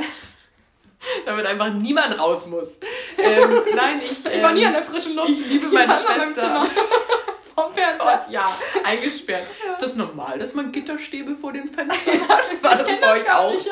[1.26, 2.78] damit einfach niemand raus muss.
[3.16, 5.30] Ähm, nein, ich, Ich war nie ähm, an der frischen Luft.
[5.30, 6.66] ich liebe Ich meine im Schwester.
[7.54, 7.98] Vom Fernseher.
[7.98, 8.48] Gott, ja,
[8.84, 9.44] eingesperrt.
[9.72, 12.62] Ist das normal, dass man Gitterstäbe vor den Fenstern hat?
[12.62, 13.70] War das bei euch gar auch so?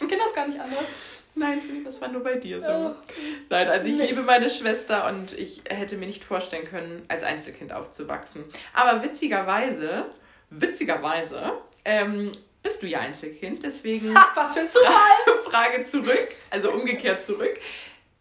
[0.00, 1.23] Ich kenne das gar nicht anders.
[1.36, 2.68] Nein, das war nur bei dir so.
[2.68, 2.96] Ja.
[3.50, 4.08] Nein, also ich Mist.
[4.10, 8.44] liebe meine Schwester und ich hätte mir nicht vorstellen können, als Einzelkind aufzuwachsen.
[8.72, 10.06] Aber witzigerweise,
[10.50, 11.52] witzigerweise,
[11.84, 12.30] ähm,
[12.62, 15.38] bist du ja Einzelkind, deswegen Ha, was für ein Zufall.
[15.44, 17.58] Frage zurück, also umgekehrt zurück.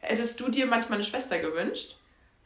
[0.02, 1.96] Hättest du dir manchmal eine Schwester gewünscht?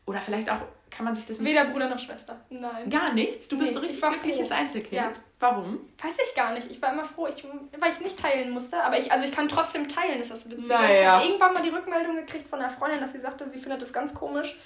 [0.06, 1.52] Oder vielleicht auch, kann man sich das nicht...
[1.52, 2.39] Weder Bruder noch Schwester.
[2.50, 2.89] Nein.
[2.89, 3.47] Gar nichts?
[3.47, 4.56] Du bist Nee, so richtig glückliches froh.
[4.56, 4.93] Einzelkind?
[4.93, 5.12] Ja.
[5.39, 5.80] Warum?
[6.02, 6.71] Weiß ich gar nicht.
[6.71, 7.43] Ich war immer froh, ich,
[7.80, 8.82] weil ich nicht teilen musste.
[8.84, 10.67] Aber ich, also ich kann trotzdem teilen, ist das witzig.
[10.67, 10.89] Naja.
[11.00, 13.82] Ich habe irgendwann mal die Rückmeldung gekriegt von einer Freundin, dass sie sagte, sie findet
[13.82, 14.58] es ganz komisch,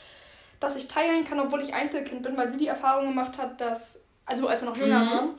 [0.59, 4.05] dass ich teilen kann, obwohl ich Einzelkind bin, weil sie die Erfahrung gemacht hat, dass,
[4.25, 5.09] also als wir noch jünger Mhm.
[5.09, 5.29] waren,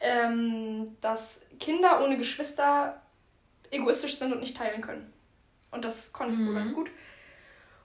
[0.00, 3.00] ähm, dass Kinder ohne Geschwister
[3.70, 5.12] egoistisch sind und nicht teilen können.
[5.70, 6.54] Und das konnte ich wohl Mhm.
[6.56, 6.90] ganz gut.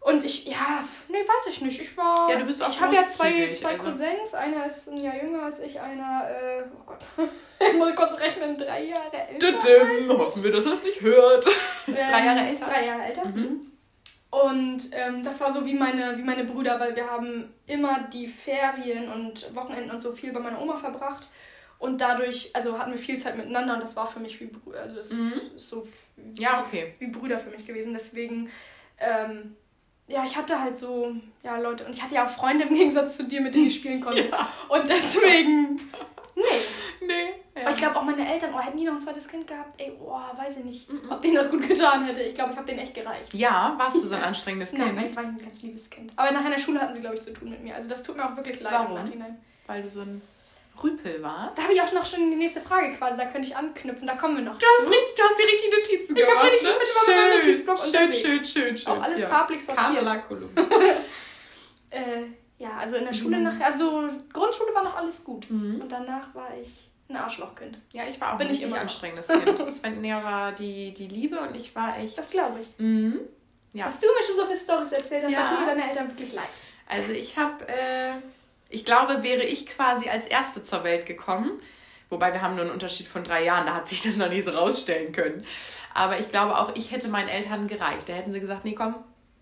[0.04, 1.80] Und ich, ja, nee, weiß ich nicht.
[1.80, 2.28] Ich war.
[2.30, 3.84] Ja, du bist auch Ich habe ja zwei, zwei also.
[3.86, 4.34] Cousins.
[4.34, 7.00] Einer ist ein Jahr jünger als ich, einer, äh, oh Gott.
[7.60, 9.48] Jetzt muss ich kurz rechnen, drei Jahre älter.
[9.56, 9.66] als
[10.00, 10.10] ich.
[10.10, 11.46] Hoffen wir, dass er es nicht hört.
[11.88, 12.66] Ähm, Drei Jahre älter?
[12.66, 13.26] Drei Jahre älter.
[13.26, 13.72] Mhm.
[14.32, 18.28] Und ähm, das war so wie meine, wie meine Brüder, weil wir haben immer die
[18.28, 21.28] Ferien und Wochenenden und so viel bei meiner Oma verbracht.
[21.80, 24.82] Und dadurch, also hatten wir viel Zeit miteinander und das war für mich wie Brüder.
[24.82, 25.34] Also das Mhm.
[25.56, 25.86] ist so
[26.16, 26.96] wie, Ja, okay.
[27.00, 27.94] wie Brüder für mich gewesen.
[27.94, 28.50] Deswegen,
[29.00, 29.58] ähm,
[30.12, 33.18] ja, ich hatte halt so, ja, Leute, und ich hatte ja auch Freunde im Gegensatz
[33.18, 34.30] zu dir, mit denen ich spielen konnte.
[34.70, 35.76] Und deswegen,
[36.36, 36.44] nee.
[37.02, 37.14] nee.
[37.56, 37.64] Ja.
[37.64, 39.92] Aber ich glaube auch meine Eltern, oh, hätten die noch ein zweites Kind gehabt, ey,
[40.00, 41.12] oh, weiß ich nicht, -mm.
[41.12, 42.22] ob denen das gut getan hätte.
[42.22, 43.34] Ich glaube, ich habe denen echt gereicht.
[43.34, 44.96] Ja, warst du so ein anstrengendes Kind?
[44.96, 46.14] Nein, ich war ein ganz liebes Kind.
[46.16, 47.76] Aber nachher in der Schule hatten sie, glaube ich, zu tun mit mir.
[47.76, 48.98] Also das tut mir auch wirklich leid Warum?
[48.98, 49.38] im Nachhinein.
[49.68, 50.22] Weil du so ein
[50.82, 51.58] Rüpel warst?
[51.58, 54.16] Da habe ich auch noch schon die nächste Frage quasi, da könnte ich anknüpfen, da
[54.16, 56.80] kommen wir noch Du hast, richtig, du hast die richtigen Notizen ich gemacht, Ich habe
[56.80, 58.22] richtig, ich bin immer mit meinem Notizblock schön, unterwegs.
[58.22, 58.88] Schön, schön, schön.
[58.88, 59.28] Auch alles ja.
[59.28, 60.06] farblich sortiert.
[61.92, 62.24] äh,
[62.58, 63.44] ja, also in der Schule mhm.
[63.44, 65.50] nachher, also Grundschule war noch alles gut.
[65.50, 65.82] Mhm.
[65.82, 67.78] Und danach war ich ein Arschlochkind.
[67.94, 69.58] Ja, ich war auch Bin ein richtig anstrengendes Kind.
[69.74, 72.18] Sven war die, die Liebe und ich war echt.
[72.18, 72.68] Das glaube ich.
[72.78, 73.20] Mhm.
[73.74, 73.86] Ja.
[73.86, 75.44] Hast du mir schon so viele Storys erzählt, dass ja.
[75.44, 76.50] da tun mir deine Eltern wirklich leid.
[76.88, 78.14] Also ich habe, äh,
[78.72, 81.52] ich glaube, wäre ich quasi als Erste zur Welt gekommen,
[82.10, 84.42] wobei wir haben nur einen Unterschied von drei Jahren, da hat sich das noch nie
[84.42, 85.46] so rausstellen können.
[85.94, 88.08] Aber ich glaube auch, ich hätte meinen Eltern gereicht.
[88.08, 88.96] Da hätten sie gesagt, nee, komm,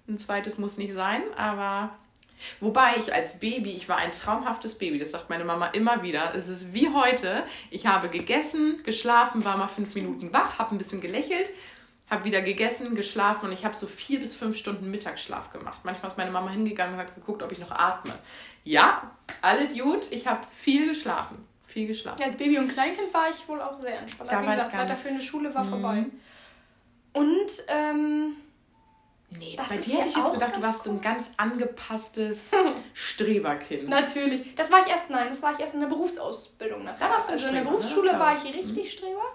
[0.07, 1.91] ein zweites muss nicht sein, aber
[2.59, 6.33] Wobei ich als Baby, ich war ein traumhaftes Baby, das sagt meine Mama immer wieder.
[6.35, 7.43] Es ist wie heute.
[7.69, 11.49] Ich habe gegessen, geschlafen, war mal fünf Minuten wach, habe ein bisschen gelächelt,
[12.09, 15.79] habe wieder gegessen, geschlafen und ich habe so vier bis fünf Stunden Mittagsschlaf gemacht.
[15.83, 18.13] Manchmal ist meine Mama hingegangen und hat geguckt, ob ich noch atme.
[18.63, 21.45] Ja, alles gut, ich habe viel geschlafen.
[21.67, 22.19] Viel geschlafen.
[22.19, 24.31] Ja, als Baby und Kleinkind war ich wohl auch sehr entspannt.
[24.31, 25.69] Da Wie gesagt, weiter für eine Schule war mhm.
[25.69, 26.05] vorbei.
[27.13, 28.35] Und ähm,
[29.31, 32.51] Nee, das bei dir hätte ich jetzt gedacht, du warst so ein ganz angepasstes
[32.93, 33.87] Streberkind.
[33.87, 34.55] Natürlich.
[34.55, 36.85] Das war ich erst, nein, das war ich erst in der Berufsausbildung.
[36.85, 37.69] Da warst du also in der ne?
[37.69, 38.87] Berufsschule war ich richtig mhm.
[38.87, 39.25] Streber.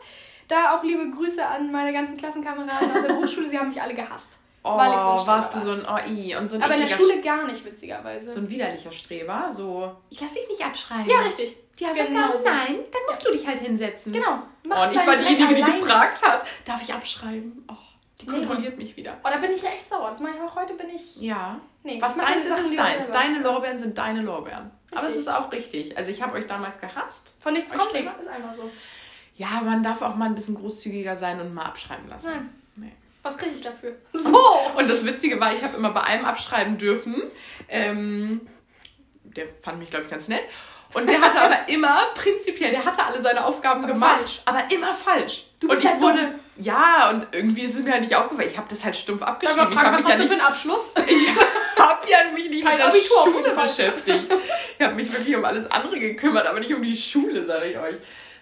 [0.49, 3.95] Da auch liebe Grüße an meine ganzen Klassenkameraden aus der Berufsschule, sie haben mich alle
[3.95, 4.39] gehasst.
[4.63, 6.89] Oh, weil ich so warst du so ein OI und so ein Aber in der
[6.89, 8.33] Schule gar nicht, witzigerweise.
[8.33, 11.09] So ein widerlicher Streber, so, ich lass dich nicht abschreiben.
[11.09, 11.57] Ja, richtig.
[11.79, 12.45] Die hast genau so.
[12.45, 13.31] nein, dann musst ja.
[13.31, 14.13] du dich halt hinsetzen.
[14.13, 14.43] Genau.
[14.67, 17.65] Mach und ich war diejenige, die gefragt hat, darf ich abschreiben?
[17.69, 17.75] Oh.
[18.21, 18.85] Die kontrolliert nee.
[18.85, 19.19] mich wieder.
[19.25, 20.11] Oh, da bin ich ja echt sauer.
[20.11, 21.17] Das mache ich auch heute, bin ich.
[21.17, 21.61] Ja.
[21.83, 23.11] Nee, Was deins ist, ist deins.
[23.11, 24.71] Deine Lorbeeren sind deine Lorbeeren.
[24.85, 24.99] Richtig.
[24.99, 25.99] Aber es ist auch richtig.
[25.99, 27.35] Also ich habe euch damals gehasst.
[27.41, 28.17] Von nichts kommt nichts.
[28.17, 28.71] ist einfach so.
[29.37, 32.31] Ja, man darf auch mal ein bisschen großzügiger sein und mal abschreiben lassen.
[32.31, 32.51] Nein.
[32.77, 32.93] Nee.
[33.23, 33.97] Was kriege ich dafür?
[34.13, 34.39] So!
[34.77, 37.23] Und das Witzige war, ich habe immer bei einem abschreiben dürfen.
[37.69, 38.43] Ähm,
[39.25, 40.43] der fand mich, glaube ich, ganz nett.
[40.93, 44.43] Und der hatte aber immer, prinzipiell, der hatte alle seine Aufgaben aber gemacht, falsch.
[44.45, 45.47] aber immer falsch.
[45.59, 46.65] Du bist und ich halt wurde, dumm.
[46.65, 48.49] ja, und irgendwie ist es mir halt nicht aufgefallen.
[48.49, 49.65] Ich habe das halt stumpf abgeschrieben.
[49.65, 50.93] Darf fragen, was hast ja du nicht, für einen Abschluss?
[51.77, 54.33] Ich habe ja mich nicht Kein mit der Schule beschäftigt.
[54.79, 57.79] Ich habe mich wirklich um alles andere gekümmert, aber nicht um die Schule, sage ich
[57.79, 57.97] euch.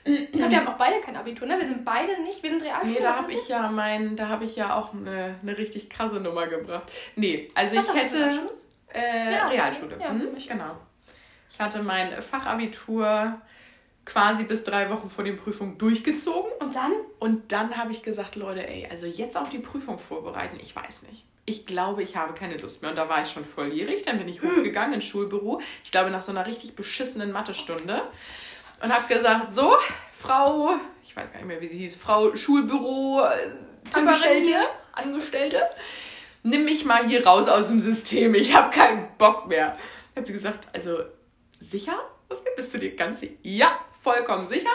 [0.05, 1.59] Ja, wir haben auch beide kein Abitur, ne?
[1.59, 2.95] Wir sind beide nicht, wir sind Realschule.
[2.95, 6.17] Nee, da habe ich ja mein, da habe ich ja auch eine, eine richtig krasse
[6.17, 6.91] Nummer gebracht.
[7.15, 8.31] Nee, also Was ich hätte.
[8.93, 9.97] Äh, ja, Realschule.
[10.01, 10.77] Ja, mhm, genau.
[11.51, 13.41] Ich hatte mein Fachabitur
[14.05, 16.51] quasi bis drei Wochen vor den Prüfungen durchgezogen.
[16.61, 16.93] Und dann?
[17.19, 21.05] Und dann habe ich gesagt, Leute, ey, also jetzt auf die Prüfung vorbereiten, ich weiß
[21.05, 21.25] nicht.
[21.45, 22.91] Ich glaube, ich habe keine Lust mehr.
[22.91, 24.03] Und da war ich schon volljährig.
[24.03, 25.61] Dann bin ich hochgegangen ins Schulbüro.
[25.85, 28.03] Ich glaube, nach so einer richtig beschissenen Mathestunde.
[28.83, 29.77] Und habe gesagt, so,
[30.11, 34.57] Frau, ich weiß gar nicht mehr, wie sie hieß, Frau Schulbüro, äh, Angestellte,
[34.93, 35.63] Angestellte,
[36.43, 38.35] nimm mich mal hier raus aus dem System.
[38.35, 39.77] Ich habe keinen Bock mehr.
[40.17, 40.99] Hat sie gesagt, also
[41.61, 41.99] sicher?
[42.29, 43.35] Was bist du dir ganz sicher?
[43.43, 44.71] Ja, vollkommen sicher.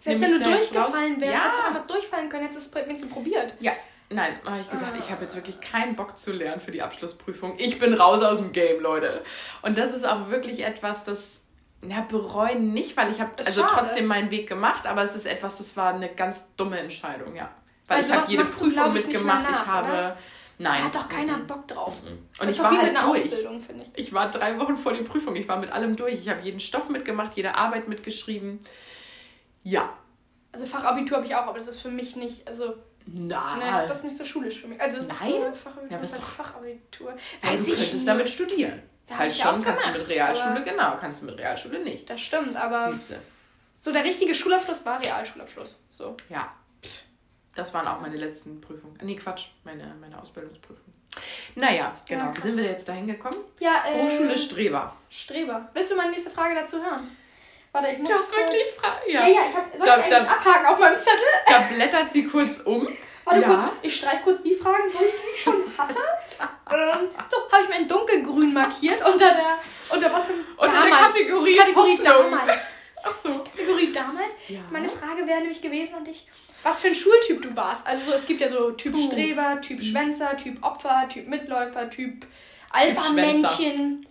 [0.00, 1.44] Selbst wenn du durchgefallen wärst, ja.
[1.44, 3.54] hättest du einfach durchfallen können, hättest du es wenigstens probiert.
[3.60, 3.72] Ja,
[4.10, 7.54] Nein, habe ich gesagt, ich habe jetzt wirklich keinen Bock zu lernen für die Abschlussprüfung.
[7.58, 9.24] Ich bin raus aus dem Game, Leute.
[9.62, 11.40] Und das ist auch wirklich etwas, das
[11.88, 13.74] ja, bereuen nicht, weil ich habe also schade.
[13.76, 17.50] trotzdem meinen Weg gemacht, aber es ist etwas, das war eine ganz dumme Entscheidung, ja.
[17.86, 20.16] Weil also ich habe jede Prüfung du, mitgemacht, nach, ich habe oder?
[20.58, 20.78] Nein.
[20.78, 21.46] Da hat doch keiner mhm.
[21.46, 21.94] Bock drauf.
[22.02, 22.18] Mhm.
[22.40, 23.24] Und ich war halt durch.
[23.24, 24.06] Ich.
[24.06, 25.34] ich war drei Wochen vor der Prüfung.
[25.34, 26.14] Ich war mit allem durch.
[26.14, 28.60] Ich habe jeden Stoff mitgemacht, jede Arbeit mitgeschrieben.
[29.64, 29.92] Ja.
[30.52, 32.74] Also Fachabitur habe ich auch, aber das ist für mich nicht, also
[33.06, 33.58] Nein.
[33.58, 34.80] Nee, das ist nicht so schulisch für mich.
[34.80, 35.32] Also das Nein?
[35.32, 37.08] ist so Fachabitur, ja, ist halt Fachabitur.
[37.08, 38.08] Weiß ja, du könntest nicht.
[38.08, 38.82] damit studieren.
[39.08, 42.08] Ja, Falls schon, kannst gemacht, du mit Realschule, genau, kannst du mit Realschule nicht.
[42.08, 43.20] Das stimmt, aber Siehste.
[43.76, 45.78] so der richtige Schulabschluss war Realschulabschluss.
[45.90, 46.16] So.
[46.30, 46.52] Ja.
[47.54, 48.98] Das waren auch meine letzten Prüfungen.
[49.02, 50.92] Nee, Quatsch, meine, meine Ausbildungsprüfung.
[51.54, 52.24] Naja, genau.
[52.24, 53.36] Ja, Wie sind wir jetzt dahin gekommen?
[53.60, 54.96] Ja, äh, Hochschule Streber.
[55.08, 55.68] Streber.
[55.72, 57.16] Willst du meine nächste Frage dazu hören?
[57.70, 58.08] Warte, ich muss.
[58.08, 58.96] Du hast wirklich Fragen.
[59.06, 59.20] Ja.
[59.20, 61.26] ja, ja, ich hab, soll da, ich eigentlich da, abhaken auf meinem Zettel?
[61.46, 62.88] Da blättert sie kurz um.
[63.24, 63.48] Warte ja.
[63.48, 65.98] kurz, ich streiche kurz die Fragen, wo ich die schon hatte.
[66.72, 69.58] Ähm, so, habe ich mir in dunkelgrün markiert unter der.
[69.90, 70.28] Unter was?
[70.56, 70.88] Unter damals.
[70.88, 71.56] der Kategorie.
[71.56, 72.62] Kategorie damals.
[73.04, 73.38] Ach so.
[73.38, 74.34] Kategorie damals.
[74.48, 74.60] Ja.
[74.70, 76.26] Meine Frage wäre nämlich gewesen an dich
[76.64, 77.86] was für ein Schultyp du warst.
[77.86, 79.06] Also so, es gibt ja so Typ Puh.
[79.06, 79.84] Streber, Typ mhm.
[79.84, 82.26] Schwänzer, Typ Opfer, Typ Mitläufer, Typ
[82.70, 84.06] Alpha-Männchen.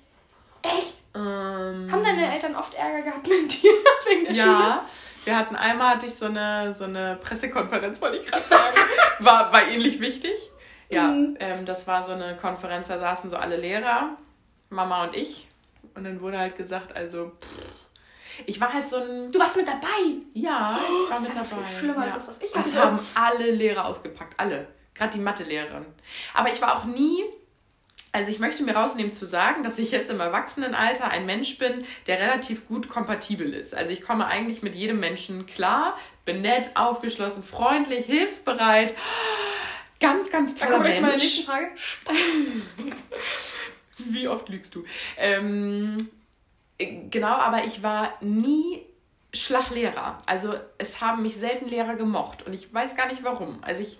[0.61, 0.93] Echt?
[1.15, 3.71] Ähm, Haben deine Eltern oft Ärger gehabt mit dir
[4.07, 4.79] wegen der ja, Schule?
[5.25, 8.77] wir hatten einmal hatte ich so eine, so eine Pressekonferenz, wollte ich gerade sagen.
[9.19, 10.33] war, war ähnlich wichtig.
[10.93, 11.37] Ja, mhm.
[11.39, 14.17] ähm, das war so eine Konferenz, da saßen so alle Lehrer,
[14.69, 15.47] Mama und ich.
[15.95, 19.31] Und dann wurde halt gesagt, also, pff, Ich war halt so ein.
[19.31, 19.87] Du warst mit dabei?
[20.33, 21.63] Ja, ich war das mit dabei.
[21.65, 22.03] viel schlimmer ja.
[22.05, 22.85] als das, was ich Das hatte.
[22.87, 24.39] haben alle Lehrer ausgepackt.
[24.39, 24.67] Alle.
[24.95, 25.85] Gerade die Mathelehrerin.
[26.33, 27.23] Aber ich war auch nie.
[28.15, 31.83] Also ich möchte mir rausnehmen zu sagen, dass ich jetzt im Erwachsenenalter ein Mensch bin,
[32.05, 33.73] der relativ gut kompatibel ist.
[33.73, 38.93] Also ich komme eigentlich mit jedem Menschen klar, bin nett, aufgeschlossen, freundlich, hilfsbereit.
[40.03, 41.23] Ganz, ganz toller kommt jetzt meine Mensch.
[41.23, 41.67] nächste Frage.
[43.97, 44.83] Wie oft lügst du?
[45.17, 45.95] Ähm,
[46.77, 48.85] genau, aber ich war nie
[49.33, 50.17] Schlachlehrer.
[50.25, 53.63] Also es haben mich selten Lehrer gemocht und ich weiß gar nicht warum.
[53.63, 53.97] Also ich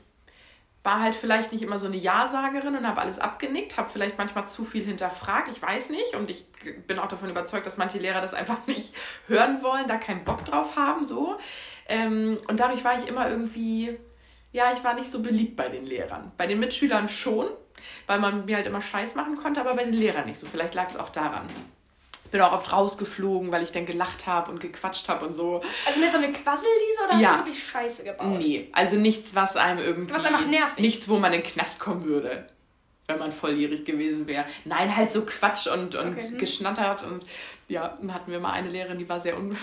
[0.84, 4.46] war halt vielleicht nicht immer so eine Ja-Sagerin und habe alles abgenickt, habe vielleicht manchmal
[4.50, 6.16] zu viel hinterfragt, ich weiß nicht.
[6.16, 6.46] Und ich
[6.86, 8.94] bin auch davon überzeugt, dass manche Lehrer das einfach nicht
[9.28, 11.38] hören wollen, da keinen Bock drauf haben, so.
[11.88, 13.98] Ähm, und dadurch war ich immer irgendwie,
[14.54, 16.32] ja, ich war nicht so beliebt bei den Lehrern.
[16.38, 17.48] Bei den Mitschülern schon,
[18.08, 20.48] weil man mir halt immer Scheiß machen konnte, aber bei den Lehrern nicht so.
[20.48, 21.48] Vielleicht lag es auch daran.
[22.32, 25.62] Bin auch oft rausgeflogen, weil ich dann gelacht habe und gequatscht habe und so.
[25.86, 27.32] Also mehr so eine Quasselliese oder hast Ja.
[27.34, 28.40] du wirklich Scheiße gebaut?
[28.40, 30.14] Nee, also nichts, was einem irgendwie.
[30.16, 30.80] Was einfach nervig.
[30.80, 32.48] Nichts, wo man in den Knast kommen würde,
[33.08, 34.46] wenn man volljährig gewesen wäre.
[34.66, 36.38] Nein, halt so Quatsch und, und Okay, hm.
[36.40, 37.04] geschnattert.
[37.04, 37.24] Und
[37.68, 39.56] ja, dann hatten wir mal eine Lehrerin, die war sehr un.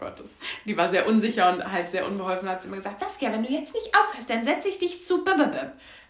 [0.00, 0.36] Gottes.
[0.64, 2.48] Die war sehr unsicher und halt sehr unbeholfen.
[2.48, 5.20] Hat sie immer gesagt: Saskia, wenn du jetzt nicht aufhörst, dann setze ich dich zu.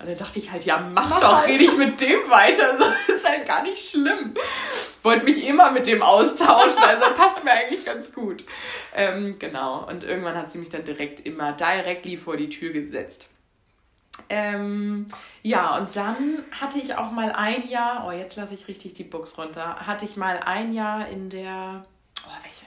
[0.01, 1.49] Und dann dachte ich halt, ja, mach, Mach doch, halt.
[1.51, 2.79] rede ich mit dem weiter.
[2.79, 4.35] So ist halt gar nicht schlimm.
[5.03, 8.45] Wollte mich immer mit dem austauschen, also passt mir eigentlich ganz gut.
[8.95, 9.87] Ähm, genau.
[9.87, 13.29] Und irgendwann hat sie mich dann direkt immer directly vor die Tür gesetzt.
[14.29, 15.09] Ähm,
[15.43, 19.05] ja, und dann hatte ich auch mal ein Jahr, oh, jetzt lasse ich richtig die
[19.05, 21.85] Books runter, hatte ich mal ein Jahr in der,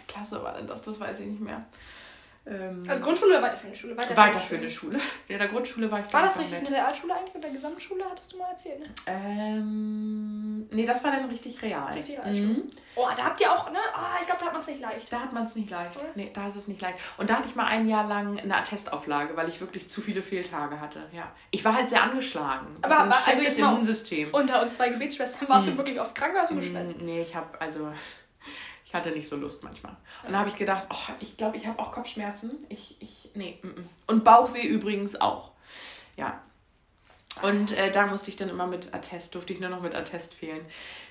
[0.07, 0.81] Klasse war denn das?
[0.81, 1.63] Das weiß ich nicht mehr.
[2.45, 3.97] Ähm, Also Grundschule oder weiterführende Schule?
[3.97, 4.99] weiterführende Schule.
[5.29, 8.37] In der Grundschule war ich War das richtig eine Realschule eigentlich oder Gesamtschule, hattest du
[8.37, 8.81] mal erzählt?
[8.81, 8.87] Ne?
[9.05, 11.93] Ähm, nee, das war dann richtig real.
[11.93, 12.47] Richtig Realschule.
[12.47, 12.63] Mhm.
[12.95, 13.79] Oh, da habt ihr auch, ne?
[13.95, 15.11] Ah, ich glaube, da hat man es nicht leicht.
[15.11, 15.95] Da hat man es nicht leicht.
[15.95, 16.05] Oder?
[16.15, 16.99] Nee, da ist es nicht leicht.
[17.17, 20.21] Und da hatte ich mal ein Jahr lang eine Attestauflage, weil ich wirklich zu viele
[20.21, 20.99] Fehltage hatte.
[21.13, 21.31] Ja.
[21.51, 22.67] Ich war halt sehr angeschlagen.
[22.81, 24.33] Aber- So aber- also schlechtes jetzt mal- Immunsystem.
[24.33, 25.71] Unter uns zwei Gebetsschwestern warst Mhm.
[25.71, 27.01] du wirklich oft krank oder du geschwänzt?
[27.01, 27.91] Mm, Nee, ich habe also
[28.93, 29.95] ich hatte nicht so Lust manchmal.
[30.23, 32.63] Und da habe ich gedacht, oh, ich glaube, ich habe auch Kopfschmerzen.
[32.69, 33.89] Ich ich nee, mm, mm.
[34.05, 35.49] und Bauchweh übrigens auch.
[36.15, 36.43] Ja.
[37.41, 40.35] Und äh, da musste ich dann immer mit Attest, durfte ich nur noch mit Attest
[40.35, 40.63] fehlen.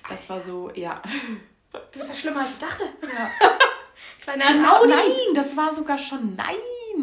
[0.07, 1.01] Das war so, ja.
[1.73, 2.83] Du bist ja schlimmer als ich dachte.
[3.01, 3.29] ja.
[4.21, 6.55] Kleiner Genau, nein, das war sogar schon, nein,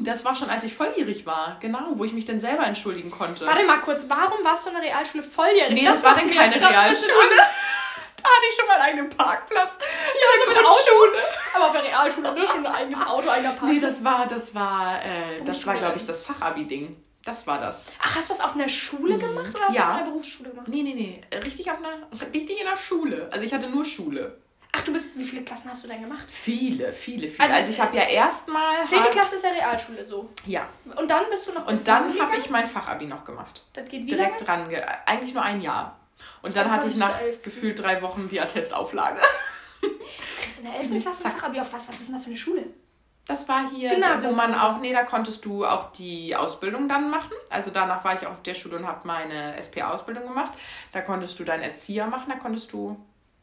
[0.02, 1.58] das war schon, als ich volljährig war.
[1.60, 3.44] Genau, wo ich mich dann selber entschuldigen konnte.
[3.44, 5.74] Warte mal kurz, warum warst du in der Realschule volljährig?
[5.74, 7.12] nee, das, war dann keine Realschule.
[8.22, 9.70] da hatte ich schon mal einen eigenen Parkplatz.
[9.78, 10.76] Ja, in so der mit Auto.
[10.98, 11.22] Grundschule.
[11.54, 12.46] Aber auf der Realschule, ne?
[12.46, 13.72] Schon ein eigenes Auto, eigener Park.
[13.72, 16.96] Nee, das war, das war, äh, das war, glaube ich, das Fachabi-Ding.
[17.24, 17.84] Das war das.
[18.02, 19.88] Ach, hast du das auf einer Schule gemacht oder hast du Ja.
[19.88, 20.68] das in der Berufsschule gemacht?
[20.68, 21.38] Nee, nee, nee.
[21.38, 21.98] Richtig, auf einer,
[22.32, 23.28] richtig in der Schule.
[23.30, 24.38] Also ich hatte nur Schule.
[24.72, 26.26] Ach, du bist, wie viele Klassen hast du denn gemacht?
[26.30, 27.40] Viele, viele, viele.
[27.42, 28.76] Also, Also, ich habe ja erstmal.
[28.86, 30.30] Zehnte halt- Klasse ist ja Realschule so.
[30.46, 30.66] Ja.
[30.96, 33.64] Und dann bist du noch Und dann habe ich mein Fachabi noch gemacht.
[33.72, 34.28] Das geht wie lange?
[34.30, 34.68] Direkt dran.
[34.68, 35.98] Ge eigentlich nur ein Jahr.
[36.42, 37.42] Und dann hatte ich nach elf.
[37.42, 39.20] gefühlt drei Wochen die Attestauflage.
[39.80, 39.88] Du
[40.42, 41.02] kriegst in der 11.
[41.02, 41.32] Klasse Zack.
[41.38, 41.88] Fachabi auf was?
[41.88, 42.64] Was ist denn das für eine Schule?
[43.26, 47.10] Das war hier, Gymnasium wo man auch, nee, da konntest du auch die Ausbildung dann
[47.10, 47.30] machen.
[47.48, 50.50] Also danach war ich auch auf der Schule und habe meine SPA-Ausbildung gemacht.
[50.92, 52.98] Da konntest du deinen Erzieher machen, da konntest du,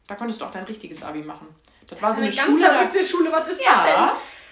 [0.06, 1.46] da konntest du auch dein richtiges Abi machen.
[1.86, 2.70] Das, war Das so ist eine, eine ganz Schule.
[2.78, 3.32] verrückte Schule.
[3.32, 4.10] Was ist das denn?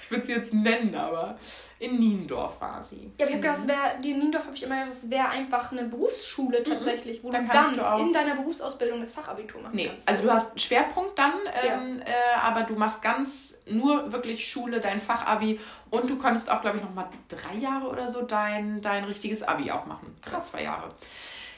[0.09, 1.37] Ja, ich würde sie jetzt nennen, aber
[1.79, 3.11] in Niendorf war sie.
[3.19, 5.29] Ja, ich habe gedacht, das wäre, die in Niendorf habe ich immer gedacht, das wäre
[5.29, 9.61] einfach eine Berufsschule tatsächlich, wo Da du dann du auch- in deiner Berufsausbildung das Fachabitur
[9.63, 10.09] machen Nee, kannst.
[10.09, 11.33] also du hast einen Schwerpunkt dann,
[11.65, 12.05] ähm, äh,
[12.43, 15.59] aber du machst ganz nur wirklich Schule, dein Fachabi
[15.91, 19.43] und du konntest auch, glaube ich, noch mal drei Jahre oder so dein, dein richtiges
[19.43, 20.17] Abi auch machen.
[20.23, 20.53] Krass.
[20.53, 20.91] zwei Jahre.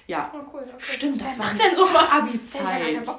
[0.09, 0.62] Ja, Oh, cool.
[0.62, 0.94] Okay.
[0.94, 2.11] Stimmt, das Wer war macht denn sowas?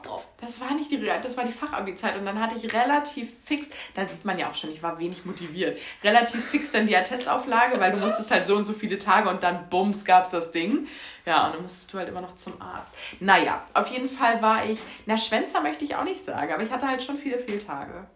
[0.02, 0.28] Drauf.
[0.42, 3.70] das war nicht die Real, das war die Fachabi-Zeit und dann hatte ich relativ fix,
[3.94, 7.80] da sieht man ja auch schon, ich war wenig motiviert, relativ fix dann die Attestauflage,
[7.80, 10.88] weil du musstest halt so und so viele Tage und dann bums gab's das Ding.
[11.28, 12.92] Ja, und dann musstest du halt immer noch zum Arzt.
[13.20, 16.72] Naja, auf jeden Fall war ich, na Schwänzer möchte ich auch nicht sagen, aber ich
[16.72, 18.08] hatte halt schon viele Fehltage.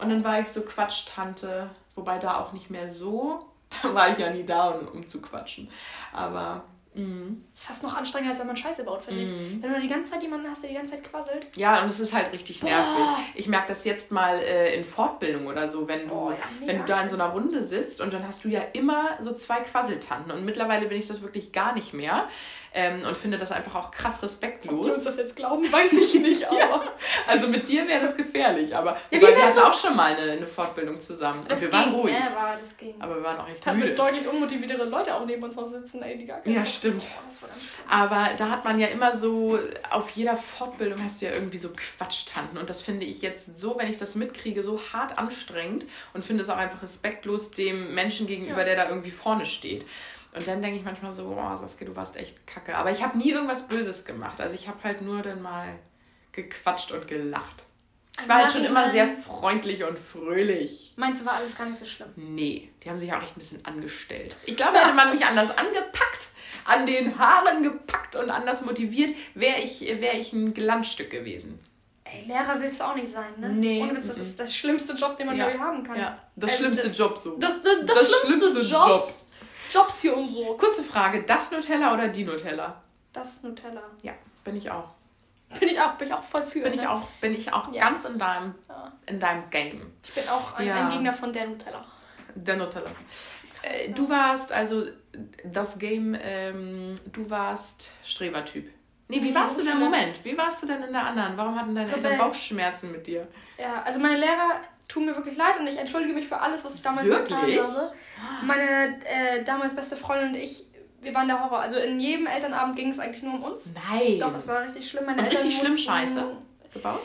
[0.00, 3.46] Und dann war ich so Quatschtante, wobei da auch nicht mehr so,
[3.82, 5.70] da war ich ja nie da, um, um zu quatschen.
[6.12, 6.64] Aber,
[6.98, 7.36] mh.
[7.52, 9.56] Das ist fast noch anstrengender, als wenn man Scheiße baut, finde Mhm.
[9.58, 9.62] ich.
[9.62, 11.46] Wenn du die ganze Zeit jemanden hast, der die ganze Zeit quasselt.
[11.56, 13.04] Ja, und es ist halt richtig nervig.
[13.34, 16.78] Ich merke das jetzt mal äh, in Fortbildung oder so, wenn du, Oh, ja, wenn
[16.78, 19.60] du da in so einer Runde sitzt und dann hast du ja immer so zwei
[19.60, 20.32] Quasseltanten.
[20.32, 22.28] Und mittlerweile bin ich das wirklich gar nicht mehr.
[22.74, 24.78] Ähm, und finde das einfach auch krass respektlos.
[24.80, 26.58] Ob die uns das jetzt glauben, weiß ich nicht, aber.
[26.58, 26.82] ja.
[27.26, 30.14] Also mit dir wäre das gefährlich, aber Ja, wir wir hatten so- auch schon mal
[30.14, 31.40] eine, eine Fortbildung zusammen.
[31.40, 32.14] Und Das wir waren ging, ruhig.
[32.14, 32.94] Ja, war, das ging.
[33.00, 33.90] Aber wir waren auch echt Hatten müde.
[33.90, 36.70] mit deutlich unmotiviertere Leute auch neben uns noch sitzen, ey, die gar keine Ja, Bock-
[36.90, 37.06] stimmt.
[37.88, 39.58] Aber da hat man ja immer so,
[39.90, 42.58] auf jeder Fortbildung hast du ja irgendwie so Quatschtanten.
[42.58, 46.42] Und das finde ich jetzt so, wenn ich das mitkriege, so hart anstrengend und finde
[46.42, 48.64] es auch einfach respektlos dem Menschen gegenüber, Ja.
[48.64, 49.86] der da irgendwie vorne steht.
[50.34, 52.76] Und dann denke ich manchmal so, oh Saskia, du warst echt kacke.
[52.76, 54.40] Aber ich habe nie irgendwas Böses gemacht.
[54.40, 55.78] Also ich habe halt nur dann mal
[56.32, 57.64] gequatscht und gelacht.
[58.20, 60.92] Ich war halt schon immer sehr freundlich und fröhlich.
[60.96, 62.08] Meinst du, war alles gar nicht so schlimm?
[62.16, 64.36] Nee, die haben sich auch echt ein bisschen angestellt.
[64.44, 66.28] Ich glaube, hätte man mich anders angepackt,
[66.68, 71.58] an den Haaren gepackt und anders motiviert, wäre ich, wär ich ein Glanzstück gewesen.
[72.04, 73.50] Ey, Lehrer willst du auch nicht sein, ne?
[73.50, 75.98] Nee, Ohne Witz, das ist der schlimmste Job, den man, Ja, glaube ich, haben kann.
[75.98, 77.36] Ja, das Also, schlimmste Job so.
[77.36, 79.26] Das, das, das, Das schlimmste schlimmste Jobs,
[79.70, 80.56] Jobs hier und so.
[80.56, 82.82] Kurze Frage, das Nutella oder die Nutella?
[83.12, 83.82] Das Nutella.
[84.02, 84.12] Ja,
[84.44, 84.88] bin ich auch.
[85.60, 86.60] Bin ich auch, bin ich auch voll für.
[86.60, 86.90] Bin ich ne?
[86.90, 87.88] auch, bin ich auch Ja.
[87.88, 88.92] ganz in deinem, Ja.
[89.06, 89.92] in deinem Game.
[90.04, 91.84] Ich bin auch ein, ein Gegner von der Nutella.
[92.34, 92.90] Der Nutella.
[93.62, 94.86] Äh, du warst also
[95.44, 98.70] das Game, ähm, du warst Strebertyp.
[99.08, 99.72] Nee, wie Nee, warst du denn?
[99.74, 99.90] Hochschule.
[99.90, 101.36] Moment, wie warst du denn in der anderen?
[101.36, 102.18] Warum hatten deine Eltern.
[102.18, 103.26] Bauchschmerzen mit dir?
[103.58, 106.74] Ja, also meine Lehrer tun mir wirklich leid und ich entschuldige mich für alles, was
[106.74, 107.92] ich damals getan habe.
[108.42, 110.66] Meine äh, damals beste Freundin und ich,
[111.00, 111.60] wir waren der Horror.
[111.60, 113.74] Also in jedem Elternabend ging es eigentlich nur um uns.
[113.90, 114.18] Nein.
[114.18, 115.06] Doch, es war richtig schlimm.
[115.06, 116.36] Meine Und Eltern richtig schlimm Scheiße?
[116.72, 117.00] gebaut?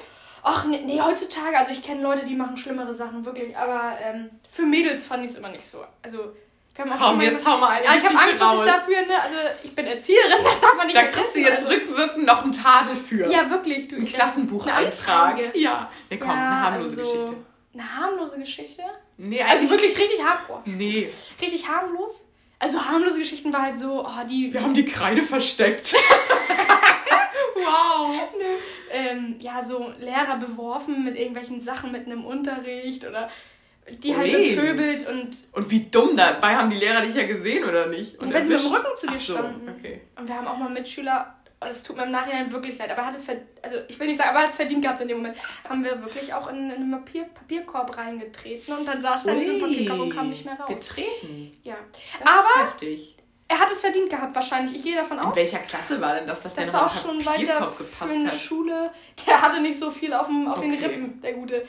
[0.46, 3.56] Ach, nee, nee, heutzutage, also ich kenne Leute, die machen schlimmere Sachen, wirklich.
[3.56, 5.86] Aber ähm, für Mädels fand ich es immer nicht so.
[6.02, 6.36] Also,
[6.82, 8.60] auch schon Komm, jetzt hau mal eine Ja, ich habe Angst, dass raus.
[8.66, 11.66] ich dafür, ne, also ich bin Erzieherin, das darf man nicht Da kriegst du jetzt
[11.66, 13.30] also, rückwirkend noch einen Tadel für.
[13.32, 13.88] Ja, wirklich.
[13.88, 15.34] Du, ich- Klassenbucheintrag.
[15.36, 15.60] Eine Anzeige.
[15.60, 15.92] Ja.
[16.10, 17.36] Ne, komm, Ja, eine harmlose also so- Geschichte.
[17.74, 18.84] Eine harmlose Geschichte?
[19.18, 20.62] Nee, Also wirklich richtig harmlos.
[20.66, 21.10] Nee.
[21.42, 22.26] Richtig harmlos.
[22.60, 24.54] Also harmlose Geschichten war halt so, oh, die.
[24.54, 25.94] Wir haben die Kreide versteckt.
[27.56, 28.16] wow.
[28.38, 28.46] Nö.
[28.92, 33.30] ähm, ja, so Lehrer beworfen mit irgendwelchen Sachen mitten im Unterricht oder
[33.90, 37.88] die halt bepöbelt und, Und wie dumm dabei haben die Lehrer dich ja gesehen, oder
[37.88, 38.18] nicht?
[38.20, 38.72] Und wenn sie mit dem?
[38.72, 39.70] Rücken zu dir so, standen.
[39.70, 40.02] okay.
[40.18, 43.02] Und wir haben auch mal Mitschüler, und es tut mir im Nachhinein wirklich leid, aber
[43.02, 45.02] er hat es verdient, also ich will nicht sagen, aber er hat es verdient gehabt
[45.02, 49.02] in dem Moment, haben wir wirklich auch in, in einen Papier, Papierkorb reingetreten und dann
[49.02, 49.62] saß er in diesem Ui.
[49.62, 50.68] Papierkorb und kam nicht mehr raus.
[50.68, 51.52] Getreten.
[51.64, 51.76] Ja.
[52.24, 53.16] Das ist Aber heftig.
[53.48, 55.36] er hat es verdient gehabt wahrscheinlich, ich gehe davon In aus.
[55.38, 57.54] welcher Klasse war denn das, dass der Das noch war auf auch den schon weiter
[57.60, 58.36] Papierkorb für gepasst eine hat?
[58.38, 58.92] Schule.
[59.28, 60.86] Der hatte nicht so viel auf, dem, auf den Okay.
[60.86, 61.66] Rippen, der Gute.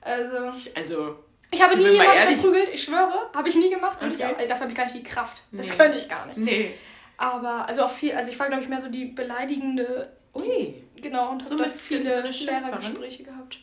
[0.00, 0.36] Also,
[0.76, 1.16] Also,
[1.52, 3.30] ich habe Sind nie wir mal jemanden verprügelt, ich schwöre.
[3.34, 3.98] Habe ich nie gemacht.
[4.02, 4.34] Und ich, Okay.
[4.44, 5.42] äh, dafür habe ich gar nicht die Kraft.
[5.52, 5.76] Das Nee.
[5.76, 6.36] könnte ich gar nicht.
[6.38, 6.74] nee.
[7.18, 10.74] Aber, also auch viel, also ich war, glaube ich, mehr so die beleidigende, Ui.
[10.96, 12.44] genau, und So habe mit- viele so?
[12.46, 13.58] Lehrergespräche gehabt.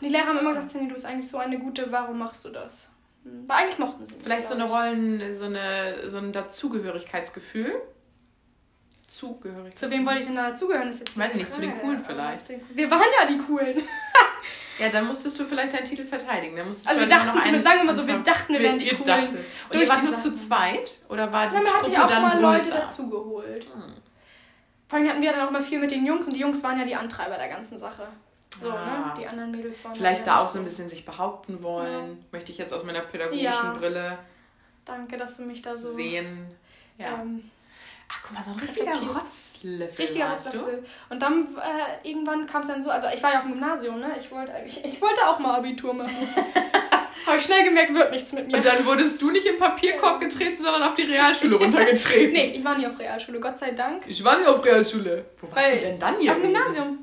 [0.00, 2.44] Und die Lehrer haben immer gesagt, Sandy, du bist eigentlich so eine gute, warum machst
[2.44, 2.88] du das?
[3.24, 4.70] Hm, Weil eigentlich mochten sie mich, Vielleicht so eine ich.
[4.72, 7.72] Rollen, so, eine, so ein Dazugehörigkeitsgefühl.
[9.08, 9.78] Zugehörigkeit.
[9.78, 10.88] Zu wem wollte ich denn da dazugehören?
[10.88, 11.74] Ist jetzt Weiß ich nicht, zu den.
[11.78, 12.48] Coolen vielleicht.
[12.74, 13.82] Wir waren ja die Coolen.
[14.78, 16.56] Ja, dann musstest du vielleicht deinen Titel verteidigen.
[16.56, 18.60] Dann musstest Also du wir dachten, noch wir einen- sagen immer so, wir dachten, wir
[18.60, 19.04] wären die Coolen.
[19.04, 19.44] dachtet.
[19.70, 20.96] Und ihr wart nur zu zweit?
[21.08, 23.64] Oder war die Dann hat sich Truppe auch dann mal Leute dazugeholt.
[23.64, 23.92] Hm.
[24.88, 26.78] Vor allem hatten wir dann auch mal viel mit den Jungs und die Jungs waren
[26.78, 28.06] ja die Antreiber der ganzen Sache.
[28.54, 29.14] So, Ah.
[29.14, 29.14] ne?
[29.20, 32.24] Die anderen Mädels waren Vielleicht ja da auch so ein bisschen sich behaupten wollen.
[32.32, 33.74] Möchte ich jetzt aus meiner pädagogischen Ja.
[33.78, 34.18] Brille
[34.84, 35.92] Danke, dass du mich da so.
[35.94, 36.46] sehen.
[36.98, 37.20] Ja.
[37.22, 37.50] Ähm,
[38.10, 38.92] Ach, guck mal, so ein richtiger.
[38.92, 40.30] Rotzlöffel richtiger.
[40.30, 40.84] Rotzlöffel.
[41.10, 43.98] Und dann äh, irgendwann kam es dann so, also ich war ja auf dem Gymnasium,
[44.00, 44.16] ne?
[44.20, 46.10] Ich wollte eigentlich, ich wollte auch mal Abitur machen.
[47.26, 48.56] Habe ich schnell gemerkt, wird nichts mit mir.
[48.56, 52.32] Und dann wurdest du nicht im Papierkorb getreten, sondern auf die Realschule runtergetreten.
[52.32, 54.02] nee, ich war nie auf Realschule, Gott sei Dank.
[54.06, 55.24] Ich war nicht auf Realschule.
[55.40, 56.32] Wo warst Weil- du denn dann hier?
[56.32, 56.98] Auf dem Gymnasium.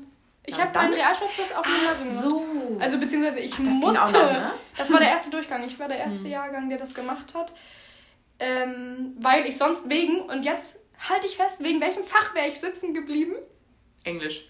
[0.46, 2.68] Ich habe meinen Realschulabschluss auf dem Ach Gymnasium gemacht.
[2.70, 2.78] so.
[2.84, 3.98] Also beziehungsweise ich das ging musste.
[4.00, 4.52] noch, ne?
[4.76, 5.64] Das war der erste Durchgang.
[5.66, 6.10] Ich war der Hm.
[6.10, 7.52] erste Jahrgang, der das gemacht hat.
[8.38, 12.58] Ähm, weil ich sonst wegen, und jetzt halte ich fest, wegen welchem Fach wäre ich
[12.60, 13.34] sitzen geblieben?
[14.04, 14.48] Englisch.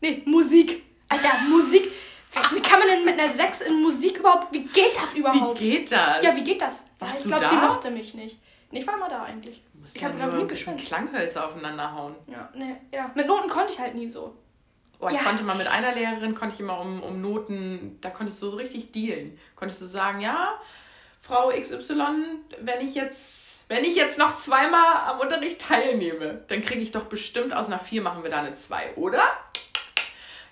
[0.00, 0.82] Nee, Musik.
[1.08, 1.90] Alter, Musik.
[2.52, 5.58] Wie kann man denn mit einer 6 in Musik überhaupt, wie geht das Wie überhaupt?
[5.60, 6.22] geht das?
[6.22, 6.90] Ja, wie geht das?
[6.98, 8.38] Warst ich glaube, sie mochte mich nicht.
[8.70, 9.62] Nee, ich war immer da eigentlich.
[9.84, 10.86] Ich ja hab, nur glaub ich, nie geschwänzt.
[10.86, 12.14] Klanghölzer aufeinander hauen.
[12.26, 13.10] Ja, nee, ja.
[13.14, 14.34] Mit Noten konnte ich halt nie so.
[14.98, 15.22] Oh, ich Ja.
[15.22, 18.56] konnte mal mit einer Lehrerin, konnte ich immer um, um Noten, da konntest du so
[18.56, 19.38] richtig dealen.
[19.54, 20.58] Konntest du sagen, ja,
[21.20, 26.80] Frau XY, wenn ich jetzt, wenn ich jetzt noch zweimal am Unterricht teilnehme, dann kriege
[26.80, 29.22] ich doch bestimmt aus einer 4 machen wir da eine 2, oder?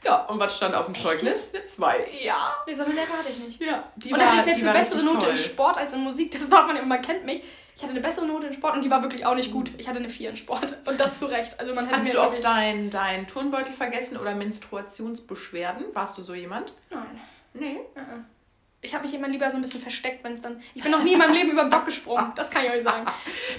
[0.04, 1.48] Ja, und was stand auf dem Zeugnis?
[1.54, 2.06] Eine 2.
[2.22, 2.56] Ja.
[2.66, 3.60] Nee, so eine Lehrer hatte ich nicht.
[3.60, 5.36] Ja, die Und da hatte ich selbst die eine bessere Note in toll.
[5.36, 6.30] Sport als in Musik.
[6.32, 7.42] Das darf man immer, man kennt mich.
[7.76, 9.70] Ich hatte eine bessere Note in Sport und die war wirklich auch nicht gut.
[9.78, 10.76] Ich hatte eine 4 in Sport.
[10.84, 11.58] Und das zu Recht.
[11.58, 15.86] Also man mir du oft deinen dein Turnbeutel vergessen oder Menstruationsbeschwerden?
[15.94, 16.74] Warst du so jemand?
[16.90, 17.20] Nein.
[17.54, 17.80] Nee.
[17.94, 18.24] äh, äh.
[18.84, 20.60] Ich habe mich immer lieber so ein bisschen versteckt, wenn es dann.
[20.74, 22.82] Ich bin noch nie in meinem Leben über den Bock gesprungen, das kann ich euch
[22.82, 23.06] sagen.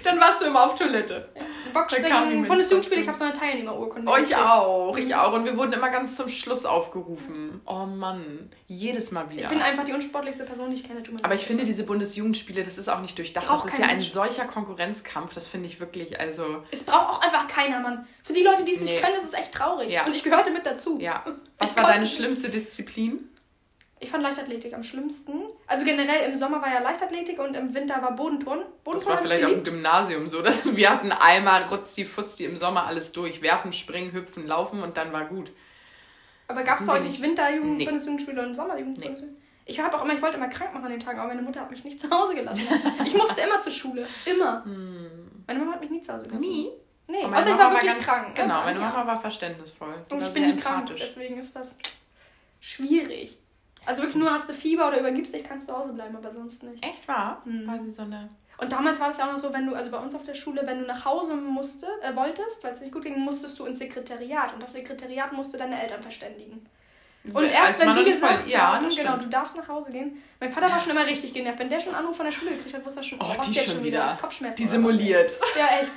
[0.03, 1.29] Dann warst du immer auf Toilette.
[1.35, 1.41] Ja.
[1.73, 4.09] Bockspringen, Bundesjugendspiel, ich habe so eine Teilnehmerurkunde.
[4.09, 5.33] Oh, ich auch, ich auch.
[5.33, 7.61] Und wir wurden immer ganz zum Schluss aufgerufen.
[7.65, 9.43] Oh Mann, jedes Mal wieder.
[9.43, 11.03] Ich bin einfach die unsportlichste Person, die ich kenne.
[11.23, 13.47] Aber ich finde, diese Bundesjugendspiele, das ist auch nicht durchdacht.
[13.47, 14.11] Braucht das ist ja ein Mensch.
[14.11, 16.63] solcher Konkurrenzkampf, das finde ich wirklich, also...
[16.71, 18.07] Es braucht auch einfach keiner, Mann.
[18.23, 18.91] Für die Leute, die es nee.
[18.91, 19.89] nicht können, ist es echt traurig.
[19.89, 20.05] Ja.
[20.05, 20.99] Und ich gehörte mit dazu.
[20.99, 21.23] Ja.
[21.57, 23.29] Was ich war deine schlimmste Disziplin?
[23.99, 25.43] Ich fand Leichtathletik am schlimmsten.
[25.67, 28.65] Also generell im Sommer war ja Leichtathletik und im Winter war Bodenturnen.
[28.83, 30.41] Bodenturnen das war vielleicht auf dem Gymnasium so.
[30.43, 33.41] Dass wir hatten einmal Rutzi, Futzi im Sommer alles durch.
[33.41, 35.51] Werfen, springen, hüpfen, laufen und dann war gut.
[36.47, 37.89] Aber gab es bei euch nicht Winterjugend, nee.
[37.89, 38.99] Und Sommerjugend?
[38.99, 39.15] Nee.
[39.67, 41.61] Ich habe auch immer, ich wollte immer krank machen an den Tagen, aber meine Mutter
[41.61, 42.67] hat mich nicht zu Hause gelassen.
[43.03, 44.05] ich musste immer zur Schule.
[44.25, 44.63] Immer.
[44.65, 45.09] Hm.
[45.47, 46.47] Meine Mama hat mich nie zu Hause gelassen.
[46.47, 46.69] Nie?
[47.07, 48.35] Nee, also ich war wirklich war ganz, krank.
[48.35, 49.93] Genau, meine Mama war verständnisvoll.
[50.09, 51.75] Die und ich bin nie krank, deswegen ist das
[52.59, 53.37] schwierig.
[53.85, 56.63] Also wirklich nur hast du Fieber oder übergibst dich, kannst zu Hause bleiben, aber sonst
[56.63, 56.83] nicht.
[56.83, 57.41] Echt wahr?
[57.45, 57.67] Hm.
[57.67, 58.29] War sie so eine.
[58.57, 60.33] Und damals war das ja auch noch so, wenn du, also bei uns auf der
[60.33, 63.65] Schule, wenn du nach Hause musste, äh, wolltest, weil es nicht gut ging, musstest du
[63.65, 64.53] ins Sekretariat.
[64.53, 66.65] Und das Sekretariat musste deine Eltern verständigen.
[67.33, 70.21] Und erst wenn die gesagt voll, ja, haben, genau, du darfst nach Hause gehen.
[70.39, 71.57] Mein Vater war schon immer richtig genervt.
[71.57, 73.47] Wenn der schon einen Anruf von der Schule gekriegt hat, wusste er schon, oh, was
[73.47, 74.11] die jetzt schon wieder.
[74.11, 74.17] wieder.
[74.21, 74.55] Kopfschmerzen.
[74.55, 75.35] Die simuliert.
[75.57, 75.91] Ja, echt.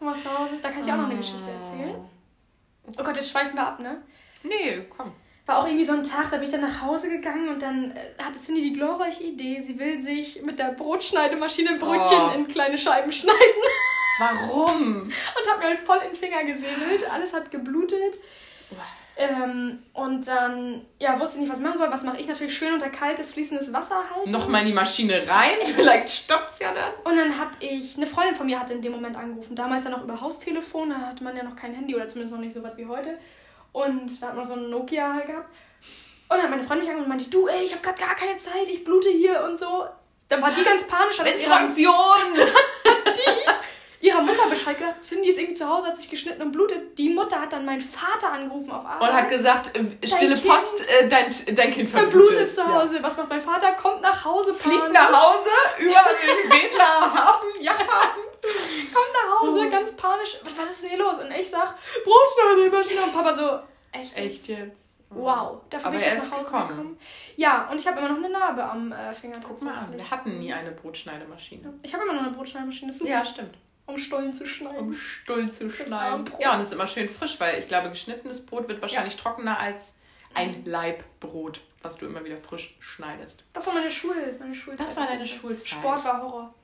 [0.00, 0.56] Du warst zu Hause.
[0.62, 1.94] Da kann ich dir auch noch eine Geschichte erzählen.
[2.98, 4.02] Oh Gott, jetzt schweifen wir ab, ne?
[4.42, 5.12] Nee, komm
[5.46, 7.90] war auch irgendwie so ein Tag, da bin ich dann nach Hause gegangen und dann
[7.90, 12.34] äh, hatte Cindy die glorreiche Idee, sie will sich mit der Brotschneidemaschine Brötchen oh.
[12.34, 13.62] in kleine Scheiben schneiden.
[14.18, 15.02] Warum?
[15.04, 18.18] und hat mir halt voll in den Finger gesäbelt, alles hat geblutet.
[19.14, 21.90] Ähm, und dann, ja, wusste ich nicht, was ich machen soll.
[21.90, 24.30] Was mache ich natürlich schön unter kaltes, fließendes Wasser halten.
[24.30, 26.92] Nochmal in die Maschine rein, vielleicht stoppt's ja dann.
[27.04, 29.54] Und dann habe ich, eine Freundin von mir hatte in dem Moment angerufen.
[29.54, 32.40] Damals ja noch über Haustelefon, da hatte man ja noch kein Handy oder zumindest noch
[32.40, 33.18] nicht so weit wie heute.
[33.72, 35.48] Und da hat man so ein Nokia halt gehabt.
[36.28, 38.14] Und dann hat meine Freundin mich angerufen und meinte, du, ey, ich habe gerade gar
[38.14, 39.84] keine Zeit, ich blute hier und so.
[40.28, 41.18] Dann war die ganz panisch.
[41.18, 41.32] Hat die
[44.02, 46.98] ihrer Mutter Bescheid gesagt, Cindy ist irgendwie zu Hause, hat sich geschnitten und blutet.
[46.98, 49.08] Die Mutter hat dann meinen Vater angerufen auf Arbeit.
[49.08, 52.36] Und hat gesagt, äh, stille kind, Post, äh, dein, dein Kind verblutet.
[52.36, 52.96] Verblutet zu Hause.
[52.96, 53.02] Ja.
[53.02, 53.72] Was macht mein Vater?
[53.72, 54.72] Kommt nach Hause, fahren.
[54.72, 58.22] Fliegt nach Hause, über den Wedler Hafen, Yachthafen.
[58.42, 60.38] Kommt nach Hause, ganz panisch.
[60.44, 61.18] Was war das denn hier los?
[61.18, 61.74] Und ich sag,
[62.04, 63.02] Brotschneidemaschine.
[63.02, 63.60] Und Papa so,
[63.92, 64.16] Echt?
[64.16, 64.82] Echt jetzt?
[65.10, 66.68] Wow, dafür Aber bin ich jetzt nach Hause gekommen.
[66.68, 66.98] gekommen.
[67.36, 69.36] Ja, und ich habe immer noch eine Narbe am äh, Finger.
[69.46, 71.74] Guck mal an, wir hatten nie eine Brotschneidemaschine.
[71.82, 72.92] Ich habe immer noch eine Brotschneidemaschine.
[72.92, 73.10] Super.
[73.10, 73.54] Ja, stimmt.
[73.86, 74.78] Um Stullen zu schneiden.
[74.78, 76.30] Um Stullen zu schneiden.
[76.38, 79.20] Ja, und es ist immer schön frisch, weil ich glaube, geschnittenes Brot wird wahrscheinlich ja.
[79.20, 79.92] trockener als
[80.34, 83.44] ein Laibbrot, was du immer wieder frisch schneidest.
[83.52, 84.86] Das war meine Schul, meine Schulzeit.
[84.86, 85.68] Das war deine Schulzeit.
[85.68, 86.54] Sport war Horror.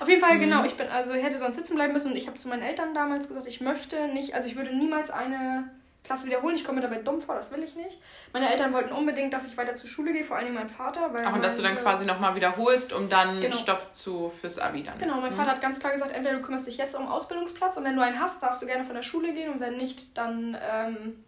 [0.00, 0.40] Auf jeden Fall, mhm.
[0.40, 2.94] genau, ich bin, also hätte sonst sitzen bleiben müssen und ich habe zu meinen Eltern
[2.94, 5.70] damals gesagt, ich möchte nicht, also ich würde niemals eine
[6.06, 6.54] Klasse wiederholen.
[6.54, 7.98] Ich komme mir dabei dumm vor, das will ich nicht.
[8.32, 11.12] Meine Eltern wollten unbedingt, dass ich weiter zur Schule gehe, vor allem mein Vater.
[11.12, 13.56] Weil Ach, und dass du dann quasi nochmal wiederholst, um dann genau.
[13.56, 14.98] Stoff zu, fürs Abi dann.
[14.98, 15.36] Genau, mein mhm.
[15.36, 18.02] Vater hat ganz klar gesagt, entweder du kümmerst dich jetzt um Ausbildungsplatz und wenn du
[18.02, 21.24] einen hast, darfst du gerne von der Schule gehen und wenn nicht, dann, ähm,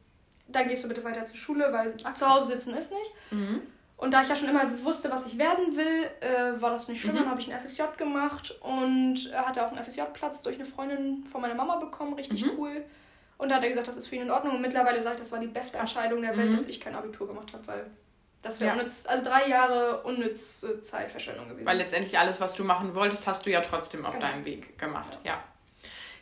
[0.47, 3.13] dann gehst du bitte weiter zur Schule, weil Ach, zu Hause sitzen ist nicht.
[3.33, 3.63] Mhm.
[3.99, 7.01] Und da ich ja schon immer wusste, was ich werden will, äh, war das nicht
[7.01, 7.17] schlimm.
[7.17, 7.19] Mhm.
[7.19, 11.41] Dann habe ich ein FSJ gemacht und hatte auch einen FSJ-Platz durch eine Freundin von
[11.41, 12.15] meiner Mama bekommen.
[12.15, 12.53] Richtig mhm.
[12.57, 12.85] cool.
[13.39, 14.57] Und da hat er gesagt, das ist für ihn in Ordnung.
[14.57, 16.53] Und mittlerweile sagt, das war die beste Entscheidung der Welt, mhm.
[16.53, 17.87] dass ich kein Abitur gemacht habe, weil
[18.43, 18.77] das wäre ja.
[18.77, 21.67] unnütz, also drei Jahre unnütze Zeitverschwendung gewesen.
[21.67, 24.27] Weil letztendlich alles, was du machen wolltest, hast du ja trotzdem auf genau.
[24.27, 25.19] deinem Weg gemacht.
[25.25, 25.33] Ja.
[25.33, 25.45] ja.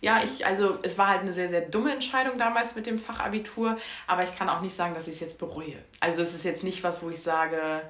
[0.02, 3.76] Ja, ich, also es war halt eine sehr, sehr dumme Entscheidung damals mit dem Fachabitur,
[4.06, 5.78] aber ich kann auch nicht sagen, dass ich es jetzt bereue.
[6.00, 7.80] Also es ist jetzt nicht was, wo ich sage,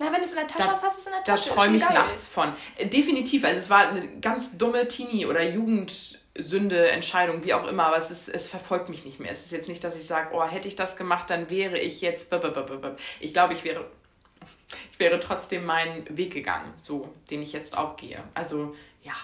[0.00, 1.50] na, wenn du es in der Tasche da, hast, hast du es in der Tasche.
[1.50, 1.94] Da träume ich geil.
[1.94, 2.54] nachts von.
[2.84, 3.44] Definitiv.
[3.44, 7.96] Also es war eine ganz dumme Teenie- oder Jugend- Sünde, Entscheidung, wie auch immer, aber
[7.96, 9.30] es, ist, es verfolgt mich nicht mehr.
[9.30, 12.00] Es ist jetzt nicht, dass ich sage, oh, hätte ich das gemacht, dann wäre ich
[12.00, 12.32] jetzt.
[13.20, 13.84] Ich glaube, ich wäre,
[14.92, 18.22] ich wäre trotzdem meinen Weg gegangen, so, den ich jetzt auch gehe.
[18.34, 19.14] Also, ja.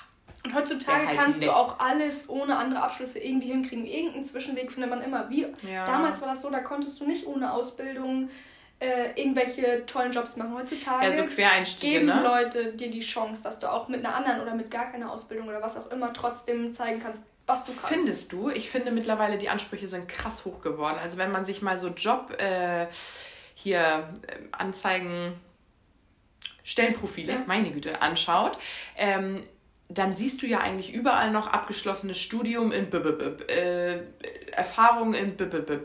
[0.45, 1.49] Und heutzutage halt kannst nett.
[1.49, 3.85] du auch alles ohne andere Abschlüsse irgendwie hinkriegen.
[3.85, 5.29] Irgendeinen Zwischenweg findet man immer.
[5.29, 5.85] Wie ja.
[5.85, 8.31] damals war das so, da konntest du nicht ohne Ausbildung
[8.79, 10.55] äh, irgendwelche tollen Jobs machen.
[10.55, 11.25] Heutzutage ja, so
[11.81, 12.23] geben ne?
[12.23, 15.49] Leute dir die Chance, dass du auch mit einer anderen oder mit gar keiner Ausbildung
[15.49, 17.89] oder was auch immer trotzdem zeigen kannst, was du kannst.
[17.89, 18.51] Findest du?
[18.51, 20.99] Ich finde mittlerweile die Ansprüche sind krass hoch geworden.
[21.03, 22.87] Also wenn man sich mal so Job äh,
[23.55, 23.81] hier
[24.27, 25.33] äh, Anzeigen
[26.63, 27.45] Stellenprofile, ja.
[27.47, 28.59] meine Güte, anschaut,
[28.97, 29.41] ähm,
[29.89, 34.03] dann siehst du ja eigentlich überall noch abgeschlossenes Studium in B, -B, -B äh,
[34.51, 35.81] Erfahrung in B, -B, -B.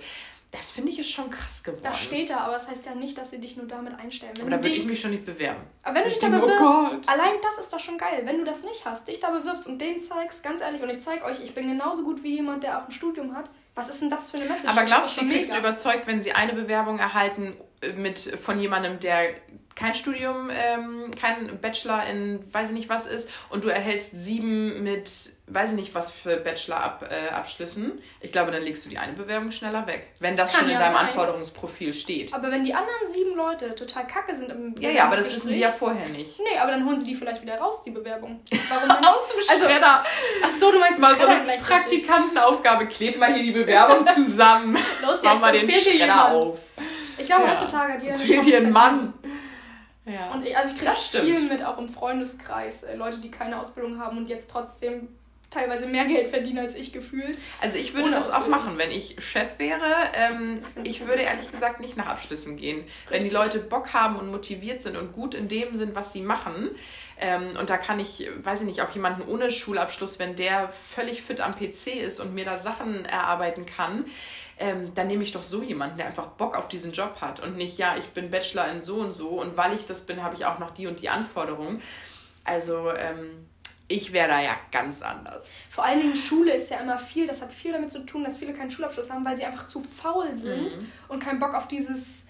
[0.51, 1.81] Das finde ich ist schon krass geworden.
[1.83, 4.33] Das steht da, aber das heißt ja nicht, dass sie dich nur damit einstellen.
[4.35, 5.61] Wenn Oder würde ich mich schon nicht bewerben.
[5.81, 8.21] Aber wenn du dich da bewirbst, oh allein das ist doch schon geil.
[8.25, 11.01] Wenn du das nicht hast, dich da bewirbst und den zeigst, ganz ehrlich, und ich
[11.01, 13.49] zeige euch, ich bin genauso gut wie jemand, der auch ein Studium hat.
[13.75, 14.67] Was ist denn das für eine Message?
[14.67, 18.59] Aber glaubst du, die kriegst du überzeugt, wenn sie eine Bewerbung erhalten äh, mit, von
[18.59, 19.35] jemandem, der
[19.75, 24.83] kein Studium, ähm, kein Bachelor in weiß ich nicht was ist und du erhältst sieben
[24.83, 25.09] mit
[25.53, 29.51] weiß ich nicht was für Bachelor-Abschlüssen, äh, ich glaube, dann legst du die eine Bewerbung
[29.51, 31.07] schneller weg, wenn das Kann schon in deinem sein.
[31.07, 32.33] Anforderungsprofil steht.
[32.33, 35.51] Aber wenn die anderen sieben Leute total kacke sind im Ja, ja, aber das wissen
[35.51, 36.39] die ja vorher nicht.
[36.39, 38.41] Nee, aber dann holen sie die vielleicht wieder raus, die Bewerbung.
[38.69, 39.05] Warum denn?
[39.05, 40.03] Aus dem also, Schredder.
[40.43, 42.87] Ach so, du meinst mal so eine Praktikantenaufgabe.
[42.87, 44.75] Klebt mal hier die Bewerbung zusammen.
[45.01, 46.59] Los, jetzt, Mach mal den Schredder auf.
[47.17, 47.59] Ich glaube, ja.
[47.59, 49.13] heutzutage Jetzt fehlt dir ein Mann.
[50.11, 50.33] Ja.
[50.33, 53.99] Und ich, also ich kriege viel mit, auch im Freundeskreis, äh, Leute, die keine Ausbildung
[53.99, 55.07] haben und jetzt trotzdem
[55.51, 57.37] teilweise mehr Geld verdienen als ich gefühlt.
[57.59, 59.93] Also ich würde das auch machen, wenn ich Chef wäre.
[60.15, 62.79] Ähm, ich würde ehrlich gesagt nicht nach Abschlüssen gehen.
[62.79, 63.09] Richtig.
[63.09, 66.21] Wenn die Leute Bock haben und motiviert sind und gut in dem sind, was sie
[66.21, 66.69] machen.
[67.19, 71.21] Ähm, und da kann ich, weiß ich nicht, auch jemanden ohne Schulabschluss, wenn der völlig
[71.21, 74.05] fit am PC ist und mir da Sachen erarbeiten kann,
[74.61, 77.57] ähm, dann nehme ich doch so jemanden, der einfach Bock auf diesen Job hat und
[77.57, 80.35] nicht, ja, ich bin Bachelor in so und so und weil ich das bin, habe
[80.35, 81.81] ich auch noch die und die Anforderungen.
[82.43, 83.47] Also ähm,
[83.87, 85.49] ich wäre da ja ganz anders.
[85.69, 88.37] Vor allen Dingen Schule ist ja immer viel, das hat viel damit zu tun, dass
[88.37, 90.91] viele keinen Schulabschluss haben, weil sie einfach zu faul sind mhm.
[91.07, 92.29] und keinen Bock auf dieses,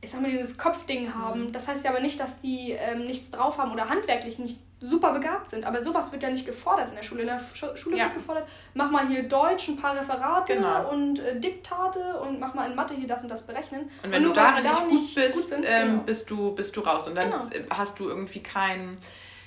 [0.00, 1.46] ich sag mal, dieses Kopfding haben.
[1.46, 1.52] Mhm.
[1.52, 5.12] Das heißt ja aber nicht, dass die ähm, nichts drauf haben oder handwerklich nicht super
[5.12, 5.64] begabt sind.
[5.64, 7.22] Aber sowas wird ja nicht gefordert in der Schule.
[7.22, 7.40] In der
[7.76, 8.04] Schule ja.
[8.04, 10.90] wird gefordert, mach mal hier Deutsch, ein paar Referate genau.
[10.90, 13.90] und äh, Diktate und mach mal in Mathe hier das und das berechnen.
[14.04, 16.02] Und wenn und du darin nicht gut bist, gut sind, ähm, genau.
[16.04, 17.08] bist, du, bist du raus.
[17.08, 17.66] Und dann genau.
[17.70, 18.96] hast du irgendwie keinen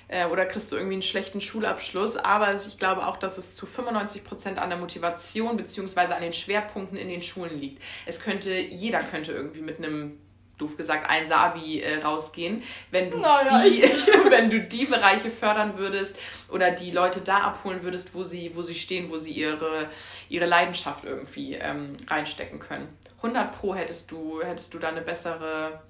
[0.10, 2.18] äh, oder kriegst du irgendwie einen schlechten Schulabschluss.
[2.18, 6.14] Aber ich glaube auch, dass es zu 95 Prozent an der Motivation bzw.
[6.14, 7.82] an den Schwerpunkten in den Schulen liegt.
[8.06, 10.20] Es könnte, jeder könnte irgendwie mit einem
[10.62, 13.82] doof gesagt, ein Sabi äh, rausgehen, wenn du, naja, die,
[14.30, 16.18] wenn du die Bereiche fördern würdest
[16.50, 19.90] oder die Leute da abholen würdest, wo sie, wo sie stehen, wo sie ihre,
[20.30, 22.88] ihre Leidenschaft irgendwie ähm, reinstecken können.
[23.18, 25.82] 100 Pro hättest du, hättest du da eine bessere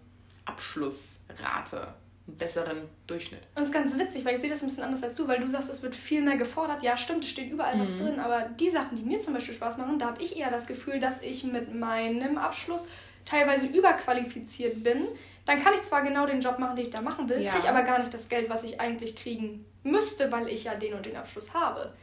[0.46, 1.94] Abschlussrate
[2.28, 3.42] einen besseren Durchschnitt.
[3.56, 5.40] Und das ist ganz witzig, weil ich sehe das ein bisschen anders als du, weil
[5.40, 6.84] du sagst, es wird viel mehr gefordert.
[6.84, 7.82] Ja, stimmt, es steht überall mhm.
[7.82, 10.52] was drin, aber die Sachen, die mir zum Beispiel Spaß machen, da habe ich eher
[10.52, 12.88] das Gefühl, dass ich mit meinem Abschluss
[13.26, 15.08] teilweise überqualifiziert bin,
[15.46, 17.52] dann kann ich zwar genau den Job machen, den ich da machen will, ja.
[17.52, 20.94] kriege aber gar nicht das Geld, was ich eigentlich kriegen müsste, weil ich ja den
[20.94, 21.94] und den Abschluss habe.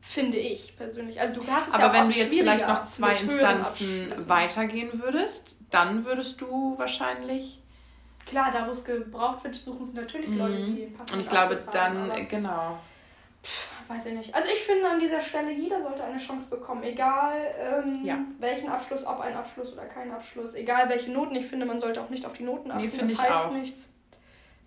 [0.00, 1.20] Finde ich persönlich.
[1.20, 5.56] Also du hast es aber ja wenn du jetzt vielleicht noch zwei Instanzen weitergehen würdest,
[5.70, 7.60] dann würdest du wahrscheinlich
[8.28, 10.38] klar, da wo es gebraucht wird, suchen sie natürlich mhm.
[10.38, 11.14] Leute, die passen.
[11.14, 12.78] Und ich glaube, dann, haben, genau.
[13.42, 14.34] Pff, weiß ich nicht.
[14.34, 18.18] Also ich finde an dieser Stelle, jeder sollte eine Chance bekommen, egal ähm, ja.
[18.38, 21.34] welchen Abschluss, ob ein Abschluss oder kein Abschluss, egal welche Noten.
[21.34, 22.84] Ich finde, man sollte auch nicht auf die Noten achten.
[22.86, 23.52] Nee, das heißt auch.
[23.52, 23.94] nichts.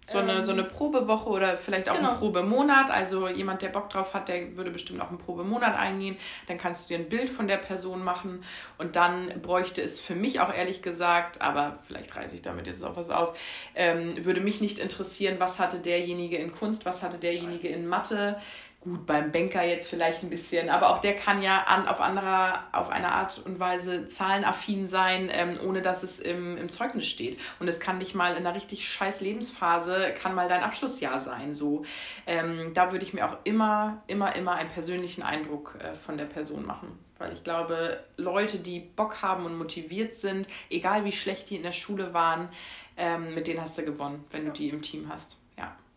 [0.08, 2.10] So eine, ähm, so eine Probewoche oder vielleicht auch genau.
[2.10, 2.90] einen Probemonat.
[2.90, 6.18] Also jemand, der Bock drauf hat, der würde bestimmt auch einen Probemonat eingehen.
[6.48, 8.44] Dann kannst du dir ein Bild von der Person machen.
[8.78, 12.84] Und dann bräuchte es für mich auch ehrlich gesagt, aber vielleicht reiße ich damit jetzt
[12.84, 13.38] auch was auf,
[13.76, 18.38] ähm, würde mich nicht interessieren, was hatte derjenige in Kunst, was hatte derjenige in Mathe
[18.84, 22.64] Gut, beim Banker jetzt vielleicht ein bisschen, aber auch der kann ja an, auf, anderer,
[22.72, 27.40] auf eine Art und Weise zahlenaffin sein, ähm, ohne dass es im, im Zeugnis steht.
[27.60, 31.54] Und es kann nicht mal in einer richtig scheiß Lebensphase, kann mal dein Abschlussjahr sein.
[31.54, 31.84] So.
[32.26, 36.26] Ähm, da würde ich mir auch immer, immer, immer einen persönlichen Eindruck äh, von der
[36.26, 36.98] Person machen.
[37.20, 41.62] Weil ich glaube, Leute, die Bock haben und motiviert sind, egal wie schlecht die in
[41.62, 42.50] der Schule waren,
[42.98, 45.41] ähm, mit denen hast du gewonnen, wenn du die im Team hast.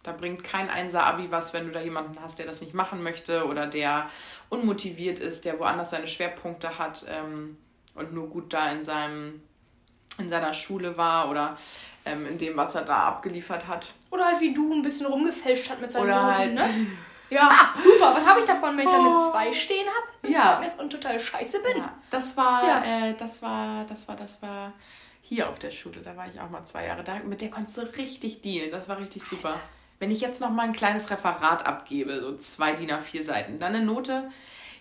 [0.04, 3.46] Da bringt kein Einser-Abi was, wenn du da jemanden hast, der das nicht machen möchte
[3.46, 4.06] oder der
[4.50, 7.56] unmotiviert ist, der woanders seine Schwerpunkte hat ähm,
[7.94, 9.40] und nur gut da in, seinem,
[10.18, 11.56] in seiner Schule war oder
[12.04, 13.86] ähm, in dem, was er da abgeliefert hat.
[14.10, 16.86] Oder halt wie du ein bisschen rumgefälscht hat mit seinen oder Noten, halt ne?
[17.30, 18.14] Ja, super.
[18.14, 20.30] Was habe ich davon, wenn ich da eine 2 stehen habe?
[20.30, 20.60] Ja.
[20.80, 21.78] und total scheiße bin.
[21.78, 23.08] Ja, das war, ja.
[23.08, 24.74] äh, das war, das war, das war
[25.22, 26.02] hier auf der Schule.
[26.02, 27.02] Da war ich auch mal zwei Jahre.
[27.02, 28.70] Da, mit der konntest du richtig dealen.
[28.70, 29.48] Das war richtig super.
[29.48, 29.60] Alter.
[29.98, 33.74] Wenn ich jetzt noch mal ein kleines Referat abgebe, so zwei DIN A4 Seiten, dann
[33.74, 34.30] eine Note.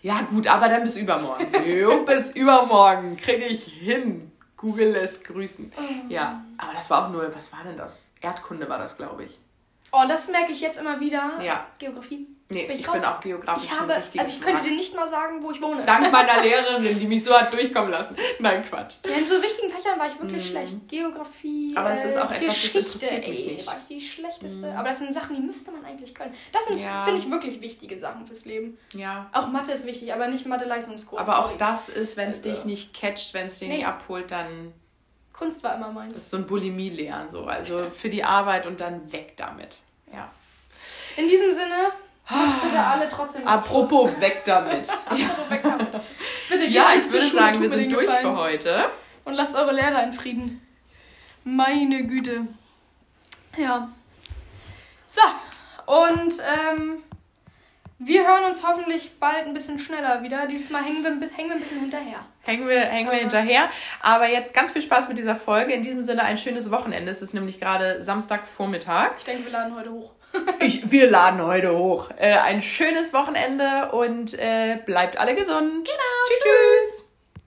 [0.02, 1.48] Ja, gut, aber dann bis übermorgen.
[1.66, 4.32] jo, bis übermorgen kriege ich hin.
[4.58, 5.72] Google lässt grüßen.
[6.10, 8.12] Ja, aber das war auch nur, was war denn das?
[8.22, 9.40] Erdkunde war das, glaube ich.
[9.92, 11.42] Oh, das merke ich jetzt immer wieder.
[11.44, 11.68] Ja.
[11.78, 12.28] Geografie.
[12.50, 15.42] Nee, ich, ich bin auch geografisch ich habe, Also ich könnte dir nicht mal sagen,
[15.42, 15.84] wo ich wohne.
[15.86, 18.16] Dank meiner Lehrerin, die mich so hat durchkommen lassen.
[18.40, 18.96] Nein, Quatsch.
[19.06, 20.50] Ja, in so wichtigen Fächern war ich wirklich mm.
[20.50, 20.88] schlecht.
[20.88, 23.68] Geografie, Aber es ist auch etwas, Geschichte, das interessiert mich ey, nicht.
[23.68, 24.72] war ich die schlechteste.
[24.72, 24.78] Mm.
[24.78, 26.34] Aber das sind Sachen, die müsste man eigentlich können.
[26.52, 27.04] Das sind, ja.
[27.04, 28.78] finde ich, wirklich wichtige Sachen fürs Leben.
[28.94, 29.30] Ja.
[29.32, 31.28] Auch Mathe ist wichtig, aber nicht Mathe-Leistungskurs.
[31.28, 32.52] Aber auch das ist, wenn es also.
[32.52, 33.78] dich nicht catcht, wenn es dich nee.
[33.78, 34.74] nicht abholt, dann...
[35.32, 36.14] Kunst war immer meins.
[36.14, 37.46] Das ist so ein Bulimie-Lernen so.
[37.46, 39.70] Also für die Arbeit und dann weg damit.
[40.14, 40.30] Ja.
[41.18, 41.92] In diesem Sinne,
[42.28, 43.48] bitte alle trotzdem.
[43.48, 44.90] Apropos weg damit.
[44.90, 45.92] Apropos weg damit.
[46.50, 48.86] Bitte ja, ich würde sagen, wir sind durch für heute.
[49.26, 50.62] Und lasst eure Lehrer in Frieden.
[51.44, 52.48] Meine Güte.
[53.58, 53.90] Ja.
[55.08, 55.22] So,
[55.86, 57.04] und ähm,
[58.00, 60.48] wir hören uns hoffentlich bald ein bisschen schneller wieder.
[60.48, 62.26] Diesmal hängen wir, hängen wir ein bisschen hinterher.
[62.42, 63.70] Hängen wir, hängen wir hinterher.
[64.02, 65.74] Aber jetzt ganz viel Spaß mit dieser Folge.
[65.74, 67.12] In diesem Sinne ein schönes Wochenende.
[67.12, 69.12] Es ist nämlich gerade Samstagvormittag.
[69.20, 70.12] Ich denke, wir laden heute hoch.
[70.60, 72.10] Ich, wir laden heute hoch.
[72.18, 75.88] Äh, ein schönes Wochenende und äh, bleibt alle gesund.
[75.88, 76.26] Genau.
[76.28, 76.44] Tschüss.
[76.44, 77.13] tschüss.